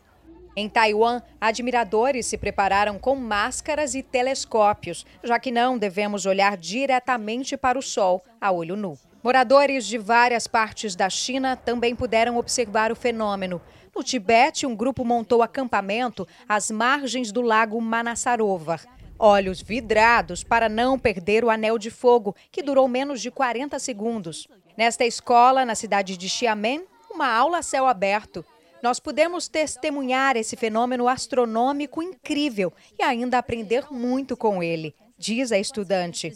Em 0.54 0.68
Taiwan, 0.68 1.22
admiradores 1.40 2.26
se 2.26 2.36
prepararam 2.36 2.98
com 2.98 3.16
máscaras 3.16 3.94
e 3.94 4.02
telescópios, 4.02 5.06
já 5.24 5.38
que 5.38 5.50
não 5.50 5.78
devemos 5.78 6.26
olhar 6.26 6.58
diretamente 6.58 7.56
para 7.56 7.78
o 7.78 7.82
sol 7.82 8.22
a 8.38 8.52
olho 8.52 8.76
nu. 8.76 8.98
Moradores 9.22 9.86
de 9.86 9.96
várias 9.96 10.46
partes 10.46 10.94
da 10.94 11.08
China 11.08 11.56
também 11.56 11.94
puderam 11.96 12.36
observar 12.36 12.92
o 12.92 12.96
fenômeno. 12.96 13.62
No 13.94 14.02
Tibete, 14.02 14.66
um 14.66 14.74
grupo 14.74 15.04
montou 15.04 15.42
acampamento 15.42 16.26
às 16.48 16.70
margens 16.70 17.32
do 17.32 17.40
lago 17.40 17.80
Manasarovar. 17.80 18.84
Olhos 19.18 19.62
vidrados 19.62 20.42
para 20.42 20.68
não 20.68 20.98
perder 20.98 21.44
o 21.44 21.50
anel 21.50 21.78
de 21.78 21.88
fogo, 21.88 22.34
que 22.50 22.62
durou 22.62 22.88
menos 22.88 23.22
de 23.22 23.30
40 23.30 23.78
segundos. 23.78 24.48
Nesta 24.76 25.04
escola, 25.04 25.64
na 25.64 25.74
cidade 25.74 26.16
de 26.16 26.28
Xiamen, 26.28 26.84
uma 27.10 27.28
aula 27.28 27.58
a 27.58 27.62
céu 27.62 27.86
aberto. 27.86 28.44
Nós 28.82 28.98
pudemos 28.98 29.46
testemunhar 29.46 30.36
esse 30.36 30.56
fenômeno 30.56 31.06
astronômico 31.06 32.02
incrível 32.02 32.72
e 32.98 33.02
ainda 33.04 33.38
aprender 33.38 33.86
muito 33.92 34.36
com 34.36 34.60
ele, 34.60 34.92
diz 35.16 35.52
a 35.52 35.58
estudante. 35.58 36.32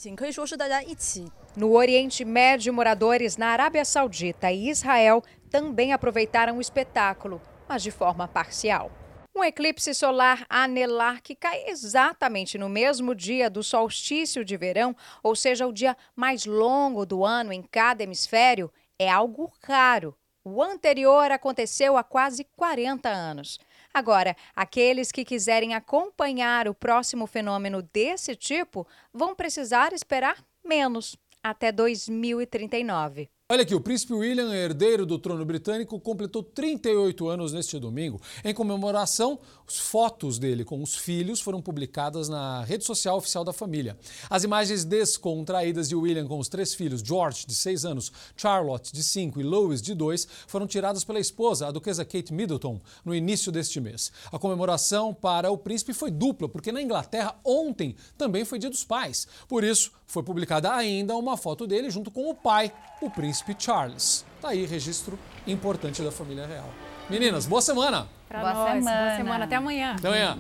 No 1.57 1.73
Oriente 1.73 2.25
Médio, 2.25 2.73
moradores 2.73 3.37
na 3.37 3.49
Arábia 3.49 3.85
Saudita 3.85 4.53
e 4.53 4.71
Israel 4.71 5.25
também 5.51 5.93
aproveitaram 5.93 6.59
o 6.59 6.61
espetáculo, 6.61 7.43
mas 7.69 7.83
de 7.83 7.91
forma 7.91 8.29
parcial. 8.29 8.93
Um 9.35 9.43
eclipse 9.43 9.93
solar 9.93 10.47
anelar 10.49 11.21
que 11.23 11.35
cai 11.35 11.65
exatamente 11.67 12.57
no 12.57 12.69
mesmo 12.69 13.13
dia 13.13 13.51
do 13.51 13.63
solstício 13.65 14.45
de 14.45 14.57
verão, 14.57 14.95
ou 15.21 15.35
seja, 15.35 15.67
o 15.67 15.73
dia 15.73 15.97
mais 16.15 16.47
longo 16.47 17.05
do 17.05 17.25
ano 17.25 17.53
em 17.53 17.61
cada 17.61 18.05
hemisfério, 18.05 18.73
é 18.99 19.11
algo 19.11 19.53
raro 19.65 20.17
o 20.49 20.63
anterior 20.63 21.33
aconteceu 21.33 21.97
há 21.97 22.05
quase 22.05 22.45
40 22.57 23.09
anos. 23.09 23.59
Agora, 23.93 24.37
aqueles 24.55 25.11
que 25.11 25.25
quiserem 25.25 25.75
acompanhar 25.75 26.69
o 26.69 26.75
próximo 26.75 27.27
fenômeno 27.27 27.83
desse 27.83 28.37
tipo 28.37 28.87
vão 29.13 29.35
precisar 29.35 29.93
esperar 29.93 30.37
menos 30.65 31.17
até 31.43 31.73
2039. 31.73 33.29
Olha 33.49 33.63
aqui, 33.63 33.77
o 33.77 33.81
príncipe 33.81 34.13
William, 34.13 34.53
herdeiro 34.53 35.07
do 35.07 35.21
trono 35.21 35.45
britânico, 35.45 36.01
completou 36.01 36.43
38 36.43 37.29
anos 37.29 37.53
neste 37.53 37.79
domingo. 37.79 38.21
Em 38.45 38.53
comemoração, 38.53 39.39
as 39.65 39.79
fotos 39.79 40.37
dele 40.37 40.65
com 40.65 40.83
os 40.83 40.97
filhos 40.97 41.41
foram 41.41 41.63
publicadas 41.63 42.29
na 42.29 42.65
rede 42.65 42.85
social 42.85 43.19
oficial 43.19 43.45
da 43.45 43.53
família. 43.53 43.97
As 44.29 44.43
imagens 44.43 44.85
descontraídas 44.85 45.89
de 45.89 45.95
William 45.95 46.27
com 46.27 46.41
os 46.41 46.49
três 46.49 46.75
filhos, 46.75 47.01
George, 47.01 47.47
de 47.47 47.55
6 47.55 47.85
anos, 47.85 48.11
Charlotte, 48.37 48.93
de 48.93 49.05
5 49.05 49.41
e 49.41 49.45
Louis, 49.45 49.81
de 49.81 49.95
2, 49.95 50.27
foram 50.49 50.67
tiradas 50.67 51.05
pela 51.05 51.21
esposa, 51.21 51.69
a 51.69 51.71
duquesa 51.71 52.05
Kate 52.05 52.35
Middleton, 52.35 52.81
no 53.05 53.15
início 53.15 53.53
deste 53.53 53.81
mês. 53.81 54.11
A 54.33 54.41
comemoração 54.41 55.15
para 55.15 55.53
o 55.53 55.57
príncipe 55.57 55.93
foi 55.93 56.11
dupla, 56.11 56.49
porque 56.49 56.73
na 56.73 56.83
Inglaterra 56.83 57.39
ontem 57.45 57.95
também 58.19 58.45
foi 58.45 58.59
dia 58.59 58.71
dos 58.71 58.83
pais. 58.83 59.29
Por 59.47 59.63
isso, 59.63 59.93
foi 60.05 60.25
publicada 60.25 60.73
ainda 60.73 61.17
uma 61.17 61.37
foto 61.37 61.65
dele 61.65 61.91
junto 61.91 62.11
com 62.11 62.29
o 62.29 62.35
pai, 62.35 62.73
o 63.01 63.09
príncipe 63.09 63.36
príncipe 63.37 63.57
Charles. 63.59 64.25
Tá 64.41 64.49
aí, 64.49 64.65
registro 64.65 65.19
importante 65.47 66.03
da 66.03 66.11
família 66.11 66.47
real. 66.47 66.69
Meninas, 67.11 67.47
boa 67.47 67.61
semana! 67.61 68.09
Pra 68.29 68.41
boa 68.41 68.53
nós, 68.55 68.73
semana. 68.85 69.05
boa 69.05 69.17
semana. 69.17 69.45
Até 69.45 69.57
amanhã. 69.57 69.97
Até 69.99 70.09
amanhã. 70.09 70.39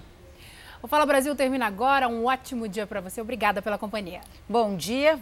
O 0.82 0.88
Fala 0.88 1.04
Brasil 1.04 1.34
termina 1.36 1.66
agora. 1.66 2.08
Um 2.08 2.24
ótimo 2.24 2.66
dia 2.68 2.86
para 2.86 3.00
você. 3.00 3.20
Obrigada 3.20 3.60
pela 3.60 3.76
companhia. 3.76 4.20
Bom 4.48 4.76
dia. 4.76 5.14